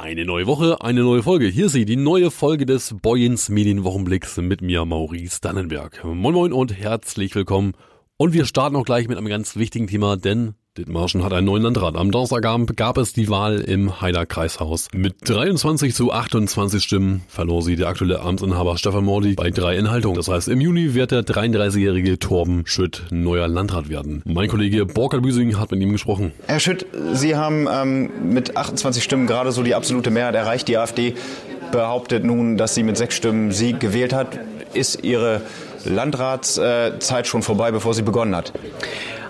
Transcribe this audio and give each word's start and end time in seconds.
Eine 0.00 0.24
neue 0.24 0.46
Woche, 0.46 0.80
eine 0.80 1.02
neue 1.02 1.22
Folge. 1.22 1.46
Hier 1.46 1.66
ist 1.66 1.72
sie, 1.72 1.84
die 1.84 1.96
neue 1.96 2.30
Folge 2.30 2.64
des 2.64 2.96
Boyens 3.02 3.50
Medienwochenblicks 3.50 4.38
mit 4.38 4.62
mir, 4.62 4.86
Maurice 4.86 5.42
Dannenberg. 5.42 6.02
Moin 6.04 6.32
Moin 6.32 6.52
und 6.54 6.74
herzlich 6.74 7.34
willkommen. 7.34 7.74
Und 8.16 8.32
wir 8.32 8.46
starten 8.46 8.76
auch 8.76 8.86
gleich 8.86 9.08
mit 9.08 9.18
einem 9.18 9.28
ganz 9.28 9.56
wichtigen 9.56 9.88
Thema, 9.88 10.16
denn 10.16 10.54
Dithmarschen 10.78 11.24
hat 11.24 11.32
einen 11.32 11.46
neuen 11.46 11.64
Landrat. 11.64 11.96
Am 11.96 12.12
Donnerstagabend 12.12 12.76
gab 12.76 12.96
es 12.96 13.12
die 13.12 13.28
Wahl 13.28 13.58
im 13.58 14.00
Heider 14.00 14.24
Kreishaus. 14.24 14.86
Mit 14.94 15.16
23 15.28 15.92
zu 15.92 16.12
28 16.12 16.80
Stimmen 16.80 17.22
verlor 17.26 17.62
sie 17.62 17.74
der 17.74 17.88
aktuelle 17.88 18.20
Amtsinhaber 18.20 18.78
Stefan 18.78 19.04
Mordi 19.04 19.34
bei 19.34 19.50
drei 19.50 19.74
Enthaltungen. 19.74 20.14
Das 20.14 20.28
heißt, 20.28 20.46
im 20.46 20.60
Juni 20.60 20.94
wird 20.94 21.10
der 21.10 21.22
33-jährige 21.22 22.20
Torben 22.20 22.62
Schütt 22.66 23.02
neuer 23.10 23.48
Landrat 23.48 23.88
werden. 23.88 24.22
Mein 24.24 24.48
Kollege 24.48 24.86
Borkert 24.86 25.22
Büsing 25.22 25.58
hat 25.58 25.72
mit 25.72 25.80
ihm 25.80 25.90
gesprochen. 25.90 26.30
Herr 26.46 26.60
Schütt, 26.60 26.86
Sie 27.14 27.34
haben 27.34 27.66
ähm, 27.68 28.32
mit 28.32 28.56
28 28.56 29.02
Stimmen 29.02 29.26
gerade 29.26 29.50
so 29.50 29.64
die 29.64 29.74
absolute 29.74 30.12
Mehrheit 30.12 30.36
erreicht. 30.36 30.68
Die 30.68 30.78
AfD 30.78 31.14
behauptet 31.72 32.22
nun, 32.22 32.56
dass 32.56 32.76
sie 32.76 32.84
mit 32.84 32.96
sechs 32.96 33.16
Stimmen 33.16 33.50
sie 33.50 33.72
gewählt 33.72 34.12
hat. 34.12 34.38
Ist 34.72 35.02
Ihre 35.02 35.40
Landratszeit 35.84 37.26
schon 37.26 37.42
vorbei, 37.42 37.72
bevor 37.72 37.92
sie 37.92 38.02
begonnen 38.02 38.36
hat? 38.36 38.52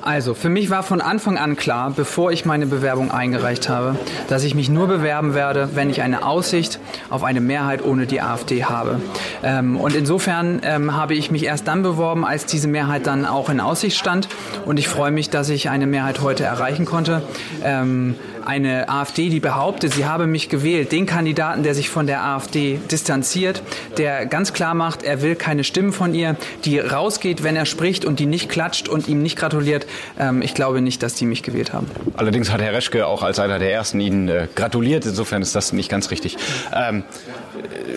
Also, 0.03 0.35
für 0.35 0.49
mich 0.49 0.71
war 0.71 0.83
von 0.83 1.01
Anfang 1.01 1.37
an 1.37 1.57
klar, 1.57 1.93
bevor 1.95 2.33
ich 2.33 2.45
meine 2.45 2.67
Bewerbung 2.67 3.11
eingereicht 3.11 3.69
habe, 3.69 3.97
dass 4.29 4.45
ich 4.45 4.55
mich 4.55 4.69
nur 4.69 4.87
bewerben 4.87 5.35
werde, 5.35 5.71
wenn 5.75 5.91
ich 5.91 6.03
eine 6.03 6.25
Aussicht 6.25 6.79
auf 7.11 7.23
eine 7.23 7.41
Mehrheit 7.41 7.85
ohne 7.85 8.07
die 8.07 8.21
AfD 8.21 8.65
habe. 8.65 9.01
Ähm, 9.43 9.77
und 9.77 9.95
insofern 9.95 10.61
ähm, 10.65 10.97
habe 10.97 11.15
ich 11.15 11.31
mich 11.31 11.45
erst 11.45 11.69
dann 11.69 11.83
beworben, 11.83 12.25
als 12.25 12.47
diese 12.47 12.69
Mehrheit 12.69 13.07
dann 13.07 13.27
auch 13.27 13.51
in 13.51 13.61
Aussicht 13.61 13.99
stand. 13.99 14.29
Und 14.65 14.79
ich 14.79 14.89
freue 14.89 15.11
mich, 15.11 15.29
dass 15.29 15.49
ich 15.49 15.69
eine 15.69 15.87
Mehrheit 15.87 16.23
heute 16.23 16.45
erreichen 16.45 16.87
konnte. 16.87 17.23
Ähm, 17.63 18.15
eine 18.45 18.89
AfD, 18.89 19.29
die 19.29 19.41
behauptet, 19.41 19.95
sie 19.95 20.07
habe 20.07 20.27
mich 20.27 20.49
gewählt, 20.49 20.93
den 20.93 21.07
Kandidaten, 21.07 21.63
der 21.63 21.75
sich 21.75 21.89
von 21.89 22.07
der 22.07 22.25
AfD 22.25 22.79
distanziert, 22.91 23.63
der 23.97 24.27
ganz 24.27 24.53
klar 24.53 24.75
macht, 24.75 25.03
er 25.03 25.23
will 25.23 25.37
keine 25.37 25.65
Stimmen 25.65 25.93
von 25.93 26.15
ihr, 26.15 26.37
die 26.65 26.79
rausgeht, 26.79 27.43
wenn 27.43 27.57
er 27.57 27.67
spricht 27.67 28.05
und 28.05 28.19
die 28.19 28.27
nicht 28.27 28.49
klatscht 28.49 28.89
und 28.89 29.09
ihm 29.09 29.23
nicht 29.23 29.37
gratuliert. 29.37 29.87
Ähm, 30.19 30.43
ich 30.43 30.55
glaube 30.55 30.81
nicht, 30.81 31.03
dass 31.03 31.15
die 31.15 31.27
mich 31.27 31.43
gewählt 31.43 31.73
haben. 31.73 31.87
Allerdings 32.17 32.51
hat 32.51 32.61
Herr 32.61 32.73
Reschke 32.73 33.07
auch 33.07 33.23
als 33.23 33.39
einer 33.39 33.59
der 33.59 33.73
Ersten 33.73 34.01
Ihnen 34.01 34.29
äh, 34.29 34.49
gratuliert. 34.55 35.07
Insofern 35.07 35.43
ist 35.43 35.55
das 35.55 35.73
nicht 35.73 35.91
ganz 35.91 36.11
richtig. 36.11 36.37
Ähm, 36.75 37.05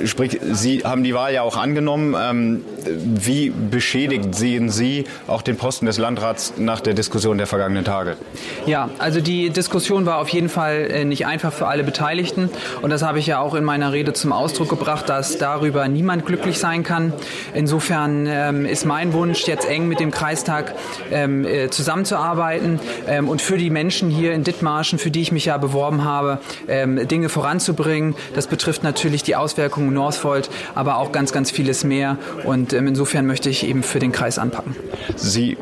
sprich, 0.06 0.40
Sie 0.52 0.84
haben 0.84 1.04
die 1.04 1.14
Wahl 1.14 1.34
ja 1.34 1.42
auch 1.42 1.58
angenommen. 1.58 2.16
Ähm, 2.20 2.66
wie 2.86 3.50
beschädigt 3.50 4.36
sehen 4.36 4.70
Sie 4.70 5.06
auch 5.28 5.42
den 5.42 5.58
Posten 5.58 5.86
des 5.86 5.98
Landrats 5.98 6.54
nach 6.58 6.82
der 6.82 6.94
Diskussion 6.94 7.38
der 7.38 7.48
vergangenen 7.48 7.86
Tage? 7.86 8.18
Ja, 8.66 8.90
also 9.00 9.22
die 9.22 9.50
Diskussion 9.50 10.06
war 10.06 10.18
auf 10.18 10.30
jeden 10.30 10.50
Fall 10.50 10.88
äh, 10.92 11.06
nicht 11.06 11.26
einfach 11.26 11.54
für 11.54 11.68
alle 11.68 11.84
Beteiligten. 11.84 12.50
Und 12.82 12.90
das 12.90 13.04
habe 13.04 13.20
ich 13.20 13.28
ja 13.28 13.40
auch 13.40 13.56
in 13.56 13.64
meiner 13.64 13.94
Rede 13.94 14.14
zum 14.14 14.32
Ausdruck 14.32 14.70
gebracht, 14.70 15.10
dass 15.10 15.38
darüber 15.38 15.88
niemand 15.88 16.26
glücklich 16.26 16.60
sein 16.60 16.84
kann. 16.84 17.14
Insofern 17.54 18.28
ähm, 18.28 18.66
ist 18.66 18.86
mein 18.86 19.14
Wunsch, 19.14 19.46
jetzt 19.48 19.68
eng 19.68 19.88
mit 19.88 20.00
dem 20.00 20.12
Kreistag 20.12 20.76
ähm, 21.12 21.46
äh, 21.46 21.70
zusammenzuarbeiten 21.70 22.80
und 23.28 23.42
für 23.42 23.58
die 23.58 23.70
Menschen 23.70 24.10
hier 24.10 24.34
in 24.34 24.44
Dithmarschen, 24.44 25.00
für 25.00 25.12
die 25.12 25.22
ich 25.22 25.32
mich 25.32 25.46
ja 25.46 25.58
beworben 25.58 26.04
habe, 26.04 26.40
Dinge 26.68 27.30
voranzubringen. 27.30 28.16
Das 28.36 28.48
betrifft 28.48 28.84
natürlich 28.84 29.24
die 29.24 29.36
Auswirkungen 29.44 29.94
Northvolt, 29.94 30.50
aber 30.74 30.98
auch 30.98 31.12
ganz, 31.12 31.32
ganz 31.32 31.52
vieles 31.52 31.84
mehr. 31.84 32.18
Und 32.44 32.74
ähm, 32.74 32.88
insofern 32.88 33.26
möchte 33.26 33.50
ich 33.50 33.68
eben 33.68 33.84
für 33.84 34.00
den 34.00 34.12
Kreis 34.12 34.40
anpacken. 34.40 34.76
Sie 35.16 35.58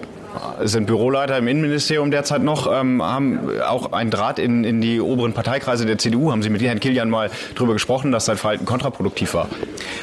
sind 0.64 0.86
Büroleiter 0.86 1.38
im 1.38 1.48
Innenministerium 1.48 2.12
derzeit 2.12 2.42
noch, 2.42 2.72
ähm, 2.72 3.02
haben 3.02 3.40
auch 3.62 3.92
einen 3.92 4.12
Draht 4.12 4.40
in, 4.40 4.64
in 4.64 4.82
die 4.82 5.02
oberen 5.02 5.34
Parteikreise 5.34 5.86
der 5.86 5.98
CDU. 5.98 6.32
Haben 6.32 6.44
Sie 6.44 6.50
mit 6.50 6.62
Herrn 6.62 6.80
Kilian 6.80 7.10
mal 7.10 7.30
darüber 7.56 7.74
gesprochen, 7.74 8.12
dass 8.12 8.26
sein 8.26 8.38
Verhalten 8.38 8.66
kontraproduktiv 8.66 9.34
war? 9.34 9.48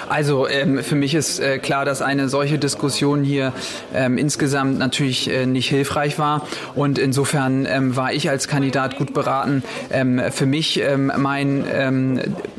Also 0.09 0.49
ähm, 0.49 0.83
für 0.83 0.97
mich 0.97 1.15
ist 1.15 1.41
äh, 1.41 1.59
klar, 1.59 1.85
dass 1.85 2.03
eine 2.03 2.29
solche 2.29 2.59
Diskussion 2.59 3.25
hier 3.25 3.53
ähm, 3.95 4.19
insgesamt 4.19 4.79
natürlich 4.79 5.31
äh, 5.31 5.47
nicht 5.47 5.69
hilfreich 5.69 6.19
war. 6.19 6.47
Und 6.75 6.99
insofern 6.99 7.67
ähm, 7.67 7.97
war 7.97 8.13
ich 8.13 8.31
als 8.31 8.49
Kandidat 8.49 8.97
gut 8.97 9.15
beraten, 9.15 9.63
ähm, 9.91 10.21
für 10.31 10.47
mich 10.47 10.81
ähm, 10.81 11.13
mein, 11.17 11.65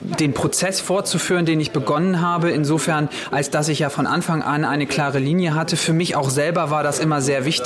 den 0.01 0.33
Prozess 0.33 0.79
fortzuführen, 0.79 1.45
den 1.45 1.59
ich 1.59 1.71
begonnen 1.71 2.21
habe. 2.21 2.49
Insofern, 2.49 3.09
als 3.31 3.49
dass 3.49 3.69
ich 3.69 3.79
ja 3.79 3.89
von 3.89 4.07
Anfang 4.07 4.41
an 4.41 4.65
eine 4.65 4.87
klare 4.87 5.19
Linie 5.19 5.55
hatte. 5.55 5.77
Für 5.77 5.93
mich 5.93 6.15
auch 6.15 6.29
selber 6.29 6.71
war 6.71 6.83
das 6.83 6.99
immer 6.99 7.21
sehr 7.21 7.45
wichtig. 7.45 7.58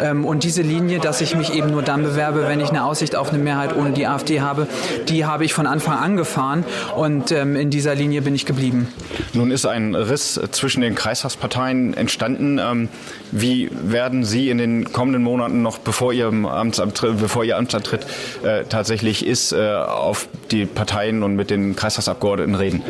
Ähm, 0.00 0.24
und 0.24 0.44
diese 0.44 0.62
Linie, 0.62 0.98
dass 0.98 1.20
ich 1.20 1.34
mich 1.34 1.52
eben 1.52 1.70
nur 1.70 1.82
dann 1.82 2.02
bewerbe, 2.02 2.46
wenn 2.48 2.60
ich 2.60 2.70
eine 2.70 2.84
Aussicht 2.84 3.16
auf 3.16 3.30
eine 3.30 3.38
Mehrheit 3.38 3.76
ohne 3.76 3.92
die 3.92 4.06
AfD 4.06 4.40
habe, 4.40 4.66
die 5.08 5.24
habe 5.24 5.44
ich 5.44 5.54
von 5.54 5.66
Anfang 5.66 5.98
an 5.98 6.16
gefahren. 6.16 6.64
Und 6.96 7.32
ähm, 7.32 7.56
in 7.56 7.70
dieser 7.70 7.94
Linie 7.94 8.22
bin 8.22 8.34
ich 8.34 8.46
geblieben. 8.46 8.88
Nun 9.32 9.50
ist 9.50 9.66
ein 9.66 9.94
Riss 9.94 10.40
zwischen 10.52 10.80
den 10.80 10.94
Kreistagsparteien 10.94 11.94
entstanden. 11.94 12.58
Ähm, 12.58 12.88
wie 13.30 13.70
werden 13.72 14.24
Sie 14.24 14.50
in 14.50 14.58
den 14.58 14.92
kommenden 14.92 15.22
Monaten 15.22 15.62
noch, 15.62 15.78
bevor 15.78 16.12
Ihr 16.12 16.26
Amtsantritt, 16.26 17.20
bevor 17.20 17.44
Ihr 17.44 17.56
Amtsantritt 17.56 18.06
äh, 18.42 18.64
tatsächlich 18.64 19.26
ist, 19.26 19.52
äh, 19.52 19.74
auf 19.74 20.28
die 20.50 20.66
Parteien 20.66 21.22
und 21.22 21.36
mit 21.36 21.50
den 21.50 21.76
Kreistagsabgeordneten 21.76 22.54
reden? 22.54 22.82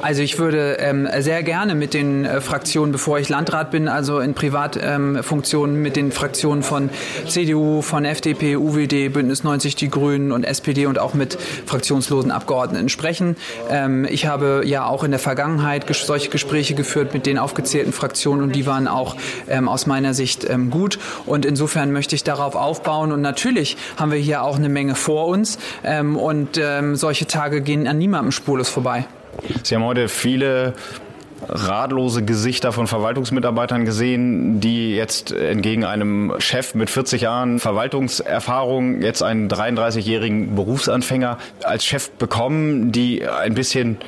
Also 0.00 0.22
ich 0.22 0.38
würde 0.38 0.76
ähm, 0.80 1.08
sehr 1.20 1.42
gerne 1.42 1.74
mit 1.74 1.94
den 1.94 2.24
äh, 2.24 2.40
Fraktionen, 2.40 2.92
bevor 2.92 3.18
ich 3.18 3.28
Landrat 3.28 3.70
bin, 3.70 3.88
also 3.88 4.20
in 4.20 4.34
Privatfunktionen 4.34 5.76
ähm, 5.76 5.82
mit 5.82 5.96
den 5.96 6.12
Fraktionen 6.12 6.62
von 6.62 6.90
CDU, 7.26 7.82
von 7.82 8.04
FDP, 8.04 8.56
UWD, 8.56 9.12
Bündnis 9.12 9.44
90 9.44 9.76
Die 9.76 9.90
Grünen 9.90 10.32
und 10.32 10.44
SPD 10.44 10.86
und 10.86 10.98
auch 10.98 11.14
mit 11.14 11.38
fraktionslosen 11.66 12.30
Abgeordneten 12.30 12.88
sprechen. 12.88 13.36
Ähm, 13.70 14.06
ich 14.08 14.26
habe 14.26 14.62
ja 14.64 14.86
auch 14.86 15.04
in 15.04 15.10
der 15.10 15.20
Vergangenheit 15.20 15.86
ges 15.86 16.06
solche 16.06 16.30
Gespräche 16.30 16.74
geführt 16.74 17.14
mit 17.14 17.26
den 17.26 17.38
aufgezählten 17.38 17.92
Fraktionen 17.92 18.42
und 18.42 18.54
die 18.54 18.66
waren 18.66 18.88
auch 18.88 19.16
ähm, 19.48 19.68
aus 19.68 19.86
meiner 19.86 20.14
Sicht 20.14 20.48
ähm, 20.48 20.70
gut. 20.70 20.98
Und 21.26 21.44
insofern 21.44 21.92
möchte 21.92 22.14
ich 22.14 22.24
darauf 22.24 22.54
aufbauen. 22.54 23.12
Und 23.12 23.20
natürlich 23.20 23.76
haben 23.96 24.10
wir 24.12 24.18
hier 24.18 24.42
auch 24.42 24.56
eine 24.56 24.68
Menge 24.68 24.94
vor 24.94 25.26
uns 25.26 25.58
ähm, 25.84 26.16
und 26.16 26.58
ähm, 26.58 26.96
solche 26.96 27.26
Tage 27.26 27.60
gehen 27.60 27.86
an 27.86 27.98
niemandem 27.98 28.32
spurlos 28.32 28.68
vorbei. 28.68 29.06
Sie 29.62 29.74
haben 29.74 29.84
heute 29.84 30.08
viele 30.08 30.74
ratlose 31.48 32.24
Gesichter 32.24 32.72
von 32.72 32.86
Verwaltungsmitarbeitern 32.86 33.84
gesehen, 33.84 34.60
die 34.60 34.94
jetzt 34.94 35.32
entgegen 35.32 35.84
einem 35.84 36.34
Chef 36.38 36.74
mit 36.74 36.90
40 36.90 37.22
Jahren 37.22 37.58
Verwaltungserfahrung 37.58 39.02
jetzt 39.02 39.22
einen 39.22 39.48
33-jährigen 39.48 40.54
Berufsanfänger 40.54 41.38
als 41.64 41.84
Chef 41.84 42.10
bekommen, 42.10 42.92
die 42.92 43.26
ein 43.26 43.54
bisschen 43.54 43.98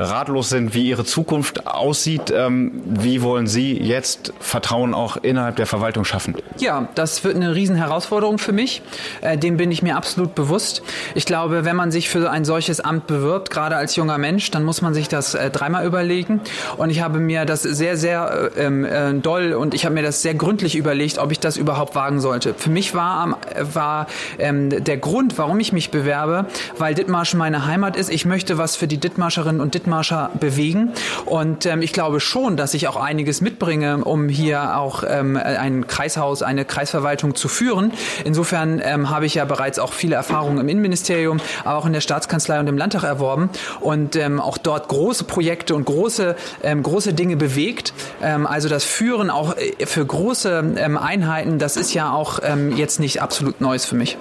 ratlos 0.00 0.48
sind, 0.48 0.74
wie 0.74 0.88
ihre 0.88 1.04
Zukunft 1.04 1.66
aussieht. 1.66 2.32
Ähm, 2.34 2.82
wie 2.84 3.22
wollen 3.22 3.46
Sie 3.46 3.76
jetzt 3.76 4.32
Vertrauen 4.40 4.94
auch 4.94 5.16
innerhalb 5.18 5.56
der 5.56 5.66
Verwaltung 5.66 6.04
schaffen? 6.04 6.34
Ja, 6.58 6.88
das 6.94 7.22
wird 7.24 7.36
eine 7.36 7.54
Riesenherausforderung 7.54 8.38
für 8.38 8.52
mich. 8.52 8.82
Äh, 9.20 9.36
dem 9.36 9.56
bin 9.56 9.70
ich 9.70 9.82
mir 9.82 9.96
absolut 9.96 10.34
bewusst. 10.34 10.82
Ich 11.14 11.26
glaube, 11.26 11.64
wenn 11.64 11.76
man 11.76 11.90
sich 11.90 12.08
für 12.08 12.30
ein 12.30 12.44
solches 12.44 12.80
Amt 12.80 13.06
bewirbt, 13.06 13.50
gerade 13.50 13.76
als 13.76 13.96
junger 13.96 14.18
Mensch, 14.18 14.50
dann 14.50 14.64
muss 14.64 14.82
man 14.82 14.94
sich 14.94 15.08
das 15.08 15.34
äh, 15.34 15.50
dreimal 15.50 15.84
überlegen. 15.84 16.40
Und 16.76 16.90
ich 16.90 17.02
habe 17.02 17.18
mir 17.18 17.44
das 17.44 17.62
sehr, 17.62 17.96
sehr 17.96 18.50
äh, 18.56 18.64
ähm, 18.64 18.84
äh, 18.84 19.14
doll 19.14 19.52
und 19.52 19.74
ich 19.74 19.84
habe 19.84 19.94
mir 19.94 20.02
das 20.02 20.22
sehr 20.22 20.34
gründlich 20.34 20.76
überlegt, 20.76 21.18
ob 21.18 21.30
ich 21.30 21.40
das 21.40 21.56
überhaupt 21.56 21.94
wagen 21.94 22.20
sollte. 22.20 22.54
Für 22.54 22.70
mich 22.70 22.94
war, 22.94 23.38
war 23.74 24.06
ähm, 24.38 24.70
der 24.70 24.96
Grund, 24.96 25.36
warum 25.38 25.60
ich 25.60 25.72
mich 25.72 25.90
bewerbe, 25.90 26.46
weil 26.78 26.94
Dithmarschen 26.94 27.38
meine 27.38 27.66
Heimat 27.66 27.96
ist. 27.96 28.10
Ich 28.10 28.24
möchte 28.24 28.58
was 28.58 28.76
für 28.76 28.86
die 28.86 28.98
Dithmarscherinnen 28.98 29.60
und 29.60 29.74
Dithmarscher 29.74 29.89
Dithmarscher 29.90 30.30
bewegen. 30.38 30.92
Und 31.24 31.66
ähm, 31.66 31.82
ich 31.82 31.92
glaube 31.92 32.20
schon, 32.20 32.56
dass 32.56 32.74
ich 32.74 32.86
auch 32.88 32.96
einiges 32.96 33.40
mitbringe, 33.40 34.04
um 34.04 34.28
hier 34.28 34.76
auch 34.76 35.02
ähm, 35.06 35.36
ein 35.36 35.86
Kreishaus, 35.86 36.42
eine 36.42 36.64
Kreisverwaltung 36.64 37.34
zu 37.34 37.48
führen. 37.48 37.92
Insofern 38.24 38.80
ähm, 38.84 39.10
habe 39.10 39.26
ich 39.26 39.34
ja 39.34 39.44
bereits 39.44 39.78
auch 39.78 39.92
viele 39.92 40.14
Erfahrungen 40.14 40.58
im 40.58 40.68
Innenministerium, 40.68 41.40
aber 41.64 41.78
auch 41.78 41.86
in 41.86 41.92
der 41.92 42.00
Staatskanzlei 42.00 42.60
und 42.60 42.68
im 42.68 42.78
Landtag 42.78 43.02
erworben 43.02 43.50
und 43.80 44.16
ähm, 44.16 44.40
auch 44.40 44.58
dort 44.58 44.88
große 44.88 45.24
Projekte 45.24 45.74
und 45.74 45.84
große, 45.84 46.36
ähm, 46.62 46.82
große 46.82 47.12
Dinge 47.12 47.36
bewegt. 47.36 47.92
Ähm, 48.22 48.46
also 48.46 48.68
das 48.68 48.84
Führen 48.84 49.30
auch 49.30 49.56
äh, 49.56 49.86
für 49.86 50.04
große 50.04 50.74
ähm, 50.76 50.96
Einheiten, 50.96 51.58
das 51.58 51.76
ist 51.76 51.94
ja 51.94 52.12
auch 52.12 52.38
ähm, 52.42 52.76
jetzt 52.76 53.00
nicht 53.00 53.20
absolut 53.22 53.60
Neues 53.60 53.84
für 53.84 53.96
mich. 53.96 54.16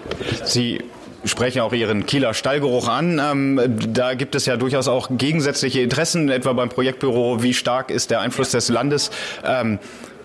Sie 0.45 0.83
sprechen 1.25 1.61
auch 1.61 1.73
Ihren 1.73 2.05
Kieler 2.05 2.33
Stallgeruch 2.33 2.87
an. 2.87 3.21
Ähm, 3.23 3.61
da 3.93 4.13
gibt 4.13 4.35
es 4.35 4.45
ja 4.45 4.57
durchaus 4.57 4.87
auch 4.87 5.09
gegensätzliche 5.11 5.81
Interessen, 5.81 6.29
etwa 6.29 6.53
beim 6.53 6.69
Projektbüro. 6.69 7.43
Wie 7.43 7.53
stark 7.53 7.91
ist 7.91 8.11
der 8.11 8.21
Einfluss 8.21 8.51
des 8.51 8.69
Landes? 8.69 9.11
Ähm, 9.43 9.79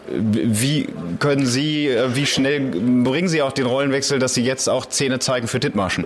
wie 0.07 0.87
können 1.19 1.47
Sie, 1.47 1.89
äh, 1.89 2.15
wie 2.15 2.27
schnell 2.27 2.61
bringen 2.61 3.29
Sie 3.29 3.41
auch 3.43 3.53
den 3.53 3.67
Rollenwechsel, 3.67 4.19
dass 4.19 4.35
Sie 4.35 4.45
jetzt 4.45 4.69
auch 4.69 4.87
Zähne 4.87 5.19
zeigen 5.19 5.49
für 5.49 5.61
Dithmarschen? 5.61 6.05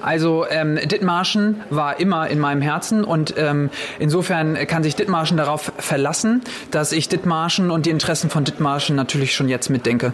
Also 0.00 0.46
ähm, 0.48 0.78
Dithmarschen 0.84 1.62
war 1.70 1.98
immer 1.98 2.28
in 2.28 2.38
meinem 2.38 2.60
Herzen 2.60 3.04
und 3.04 3.34
ähm, 3.36 3.70
insofern 3.98 4.54
kann 4.66 4.82
sich 4.82 4.96
Dithmarschen 4.96 5.36
darauf 5.36 5.72
verlassen, 5.78 6.42
dass 6.70 6.92
ich 6.92 7.08
Dithmarschen 7.08 7.70
und 7.70 7.86
die 7.86 7.90
Interessen 7.90 8.30
von 8.30 8.44
Dithmarschen 8.44 8.96
natürlich 8.96 9.34
schon 9.34 9.48
jetzt 9.48 9.70
mitdenke. 9.70 10.12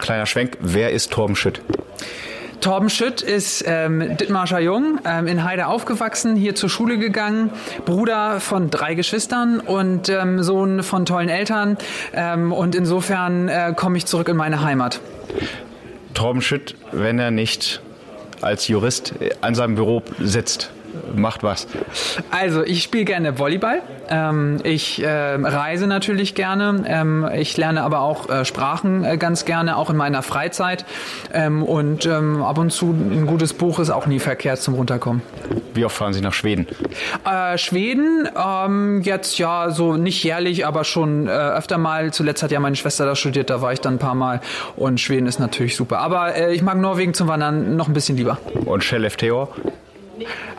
Kleiner 0.00 0.26
Schwenk, 0.26 0.56
wer 0.60 0.90
ist 0.90 1.12
Torben 1.12 1.36
Schütt? 1.36 1.60
Torben 2.60 2.88
Schütt 2.88 3.22
ist 3.22 3.64
ähm, 3.66 4.16
Dittmarscher 4.16 4.60
Jung, 4.60 4.98
ähm, 5.04 5.26
in 5.26 5.44
Heide 5.44 5.66
aufgewachsen, 5.66 6.36
hier 6.36 6.54
zur 6.54 6.68
Schule 6.68 6.98
gegangen, 6.98 7.50
Bruder 7.84 8.40
von 8.40 8.70
drei 8.70 8.94
Geschwistern 8.94 9.60
und 9.60 10.08
ähm, 10.08 10.42
Sohn 10.42 10.82
von 10.82 11.04
tollen 11.04 11.28
Eltern. 11.28 11.76
Ähm, 12.12 12.52
und 12.52 12.74
insofern 12.74 13.48
äh, 13.48 13.74
komme 13.76 13.98
ich 13.98 14.06
zurück 14.06 14.28
in 14.28 14.36
meine 14.36 14.62
Heimat. 14.62 15.00
Torben 16.14 16.40
Schütt, 16.40 16.76
wenn 16.92 17.18
er 17.18 17.30
nicht 17.30 17.82
als 18.40 18.68
Jurist 18.68 19.14
an 19.40 19.54
seinem 19.54 19.74
Büro 19.74 20.02
sitzt, 20.20 20.70
macht 21.14 21.42
was? 21.42 21.66
Also 22.30 22.62
ich 22.62 22.82
spiele 22.82 23.04
gerne 23.04 23.38
Volleyball. 23.38 23.82
Ähm, 24.08 24.60
ich 24.64 25.02
äh, 25.02 25.08
reise 25.08 25.86
natürlich 25.86 26.34
gerne. 26.34 26.84
Ähm, 26.86 27.28
ich 27.34 27.56
lerne 27.56 27.82
aber 27.82 28.00
auch 28.00 28.28
äh, 28.28 28.44
Sprachen 28.44 29.04
äh, 29.04 29.16
ganz 29.16 29.44
gerne, 29.44 29.76
auch 29.76 29.90
in 29.90 29.96
meiner 29.96 30.22
Freizeit. 30.22 30.84
Ähm, 31.32 31.62
und 31.62 32.06
ähm, 32.06 32.42
ab 32.42 32.58
und 32.58 32.70
zu 32.70 32.90
ein 32.90 33.26
gutes 33.26 33.52
Buch 33.52 33.78
ist 33.78 33.90
auch 33.90 34.06
nie 34.06 34.18
verkehrt 34.18 34.60
zum 34.60 34.74
Runterkommen. 34.74 35.22
Wie 35.74 35.84
oft 35.84 35.96
fahren 35.96 36.12
Sie 36.12 36.20
nach 36.20 36.32
Schweden? 36.32 36.66
Äh, 37.24 37.58
Schweden 37.58 38.28
ähm, 38.36 39.02
jetzt 39.02 39.38
ja 39.38 39.70
so 39.70 39.96
nicht 39.96 40.22
jährlich, 40.22 40.66
aber 40.66 40.84
schon 40.84 41.26
äh, 41.26 41.30
öfter 41.30 41.78
mal. 41.78 42.12
Zuletzt 42.12 42.42
hat 42.42 42.50
ja 42.50 42.60
meine 42.60 42.76
Schwester 42.76 43.04
da 43.06 43.16
studiert, 43.16 43.50
da 43.50 43.60
war 43.60 43.72
ich 43.72 43.80
dann 43.80 43.94
ein 43.94 43.98
paar 43.98 44.14
Mal. 44.14 44.40
Und 44.76 45.00
Schweden 45.00 45.26
ist 45.26 45.38
natürlich 45.38 45.76
super. 45.76 45.98
Aber 45.98 46.34
äh, 46.34 46.54
ich 46.54 46.62
mag 46.62 46.78
Norwegen 46.78 47.14
zum 47.14 47.28
Wandern 47.28 47.76
noch 47.76 47.88
ein 47.88 47.94
bisschen 47.94 48.16
lieber. 48.16 48.38
Und 48.64 48.84
Skellefteå? 48.84 49.48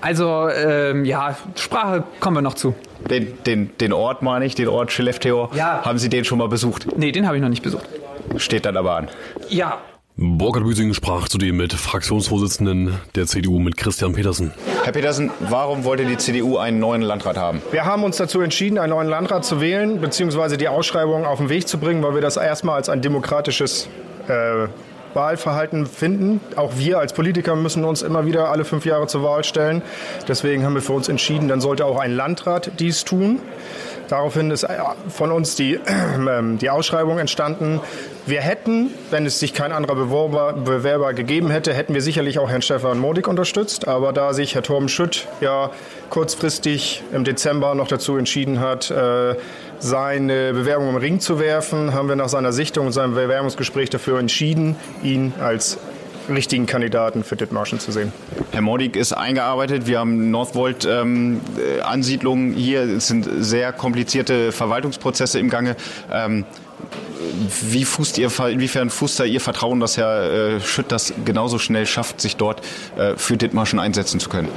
Also 0.01 0.49
ähm, 0.49 1.05
ja, 1.05 1.35
Sprache 1.55 2.03
kommen 2.19 2.37
wir 2.37 2.41
noch 2.41 2.55
zu. 2.55 2.75
Den, 3.09 3.37
den, 3.45 3.77
den 3.79 3.93
Ort 3.93 4.21
meine 4.21 4.45
ich, 4.45 4.55
den 4.55 4.67
Ort 4.67 4.91
Skellefteå. 4.91 5.49
Ja. 5.53 5.83
Haben 5.83 5.97
Sie 5.97 6.09
den 6.09 6.25
schon 6.25 6.39
mal 6.39 6.47
besucht? 6.47 6.87
Nee, 6.97 7.11
den 7.11 7.27
habe 7.27 7.37
ich 7.37 7.41
noch 7.41 7.49
nicht 7.49 7.63
besucht. 7.63 7.85
Steht 8.37 8.65
dann 8.65 8.77
aber 8.77 8.95
an. 8.95 9.09
Ja. 9.49 9.79
Burkhard 10.17 10.63
Büsing 10.63 10.93
sprach 10.93 11.27
zudem 11.27 11.57
mit 11.57 11.73
Fraktionsvorsitzenden 11.73 12.97
der 13.15 13.25
CDU 13.25 13.59
mit 13.59 13.75
Christian 13.75 14.13
Petersen. 14.13 14.53
Herr 14.83 14.93
Petersen, 14.93 15.29
warum 15.41 15.83
wollte 15.83 16.05
die 16.05 16.15
CDU 16.15 16.57
einen 16.57 16.79
neuen 16.79 17.01
Landrat 17.01 17.37
haben? 17.37 17.61
Wir 17.71 17.83
haben 17.83 18.05
uns 18.05 18.15
dazu 18.15 18.39
entschieden, 18.39 18.77
einen 18.77 18.91
neuen 18.91 19.09
Landrat 19.09 19.43
zu 19.43 19.59
wählen, 19.59 19.99
beziehungsweise 19.99 20.55
die 20.55 20.69
Ausschreibung 20.69 21.25
auf 21.25 21.39
den 21.39 21.49
Weg 21.49 21.67
zu 21.67 21.77
bringen, 21.79 22.01
weil 22.01 22.13
wir 22.13 22.21
das 22.21 22.37
erstmal 22.37 22.75
als 22.75 22.87
ein 22.87 23.01
demokratisches 23.01 23.89
äh, 24.29 24.67
Wahlverhalten 25.15 25.85
finden. 25.85 26.41
Auch 26.55 26.73
wir 26.77 26.99
als 26.99 27.13
Politiker 27.13 27.55
müssen 27.55 27.83
uns 27.85 28.01
immer 28.01 28.25
wieder 28.25 28.49
alle 28.49 28.65
fünf 28.65 28.85
Jahre 28.85 29.07
zur 29.07 29.23
Wahl 29.23 29.43
stellen. 29.43 29.81
Deswegen 30.27 30.65
haben 30.65 30.75
wir 30.75 30.81
für 30.81 30.93
uns 30.93 31.09
entschieden, 31.09 31.47
dann 31.47 31.61
sollte 31.61 31.85
auch 31.85 31.99
ein 31.99 32.15
Landrat 32.15 32.71
dies 32.79 33.03
tun. 33.03 33.39
Daraufhin 34.07 34.51
ist 34.51 34.63
äh, 34.63 34.77
von 35.09 35.31
uns 35.31 35.55
die, 35.55 35.73
äh, 35.75 36.57
die 36.57 36.69
Ausschreibung 36.69 37.19
entstanden. 37.19 37.79
Wir 38.27 38.41
hätten, 38.41 38.91
wenn 39.11 39.25
es 39.25 39.39
sich 39.39 39.53
kein 39.53 39.71
anderer 39.71 39.95
Bewerber, 39.95 40.53
Bewerber 40.53 41.13
gegeben 41.13 41.51
hätte, 41.51 41.73
hätten 41.73 41.93
wir 41.93 42.01
sicherlich 42.01 42.39
auch 42.39 42.49
Herrn 42.49 42.61
Stefan 42.61 42.97
Modig 42.97 43.27
unterstützt. 43.27 43.87
Aber 43.87 44.13
da 44.13 44.33
sich 44.33 44.55
Herr 44.55 44.63
Torben 44.63 44.89
Schütt 44.89 45.27
ja 45.41 45.71
kurzfristig 46.09 47.03
im 47.13 47.23
Dezember 47.23 47.75
noch 47.75 47.87
dazu 47.87 48.17
entschieden 48.17 48.59
hat, 48.59 48.89
äh, 48.91 49.35
seine 49.79 50.53
Bewerbung 50.53 50.89
im 50.89 50.95
Ring 50.95 51.19
zu 51.19 51.39
werfen, 51.39 51.93
haben 51.93 52.09
wir 52.09 52.15
nach 52.15 52.29
seiner 52.29 52.51
Sichtung 52.51 52.87
und 52.87 52.91
seinem 52.91 53.15
Bewerbungsgespräch 53.15 53.89
dafür 53.89 54.19
entschieden, 54.19 54.75
ihn 55.03 55.33
als 55.39 55.77
richtigen 56.29 56.65
Kandidaten 56.65 57.23
für 57.23 57.35
Dithmarschen 57.35 57.79
zu 57.79 57.91
sehen. 57.91 58.11
Herr 58.51 58.61
Mordig 58.61 58.95
ist 58.95 59.13
eingearbeitet. 59.13 59.85
Wir 59.87 59.99
haben 59.99 60.31
Northvolt-Ansiedlungen 60.31 62.53
ähm, 62.53 62.57
hier. 62.57 62.81
Es 62.81 63.07
sind 63.07 63.27
sehr 63.39 63.73
komplizierte 63.73 64.51
Verwaltungsprozesse 64.51 65.39
im 65.39 65.49
Gange. 65.49 65.75
Ähm, 66.11 66.45
wie 67.61 67.85
fußt 67.85 68.17
ihr, 68.17 68.29
inwiefern 68.49 68.89
fußt 68.89 69.19
da 69.19 69.23
Ihr 69.23 69.41
Vertrauen, 69.41 69.79
dass 69.79 69.97
Herr 69.97 70.55
äh, 70.55 70.61
Schütt 70.61 70.91
das 70.91 71.13
genauso 71.23 71.59
schnell 71.59 71.85
schafft, 71.85 72.21
sich 72.21 72.37
dort 72.37 72.61
äh, 72.97 73.15
für 73.15 73.37
Dithmarschen 73.37 73.79
einsetzen 73.79 74.19
zu 74.19 74.29
können? 74.29 74.47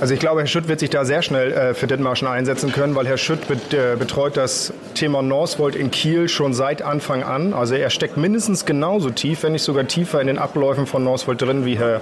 Also 0.00 0.14
ich 0.14 0.20
glaube, 0.20 0.40
Herr 0.40 0.46
Schütt 0.46 0.68
wird 0.68 0.80
sich 0.80 0.90
da 0.90 1.04
sehr 1.04 1.22
schnell 1.22 1.52
äh, 1.52 1.74
für 1.74 1.86
Dithmarschen 1.86 2.28
einsetzen 2.28 2.72
können, 2.72 2.94
weil 2.94 3.06
Herr 3.06 3.18
Schütt 3.18 3.48
bet, 3.48 3.70
betreut 3.98 4.36
das 4.36 4.72
Thema 4.94 5.22
Northvolt 5.22 5.76
in 5.76 5.90
Kiel 5.90 6.28
schon 6.28 6.54
seit 6.54 6.82
Anfang 6.82 7.22
an. 7.22 7.54
Also 7.54 7.74
er 7.74 7.90
steckt 7.90 8.16
mindestens 8.16 8.64
genauso 8.64 9.10
tief, 9.10 9.42
wenn 9.42 9.52
nicht 9.52 9.62
sogar 9.62 9.86
tiefer 9.86 10.20
in 10.20 10.26
den 10.26 10.38
Abläufen 10.38 10.86
von 10.86 11.04
Northvolt 11.04 11.40
drin 11.40 11.64
wie 11.64 11.78
Herr 11.78 12.00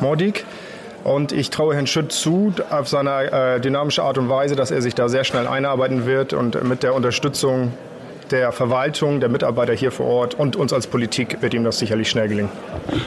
Mordig. 0.00 0.44
Und 1.04 1.32
ich 1.32 1.50
traue 1.50 1.74
Herrn 1.74 1.86
Schütt 1.86 2.12
zu, 2.12 2.52
auf 2.70 2.88
seine 2.88 3.32
äh, 3.32 3.60
dynamische 3.60 4.02
Art 4.02 4.18
und 4.18 4.28
Weise, 4.28 4.56
dass 4.56 4.70
er 4.70 4.82
sich 4.82 4.94
da 4.94 5.08
sehr 5.08 5.24
schnell 5.24 5.46
einarbeiten 5.46 6.06
wird 6.06 6.32
und 6.32 6.62
mit 6.64 6.82
der 6.82 6.94
Unterstützung 6.94 7.72
der 8.32 8.52
Verwaltung, 8.52 9.20
der 9.20 9.28
Mitarbeiter 9.28 9.72
hier 9.72 9.90
vor 9.90 10.06
Ort 10.06 10.34
und 10.34 10.56
uns 10.56 10.72
als 10.72 10.86
Politik 10.86 11.40
wird 11.40 11.54
ihm 11.54 11.64
das 11.64 11.78
sicherlich 11.78 12.08
schnell 12.10 12.28
gelingen. 12.28 12.50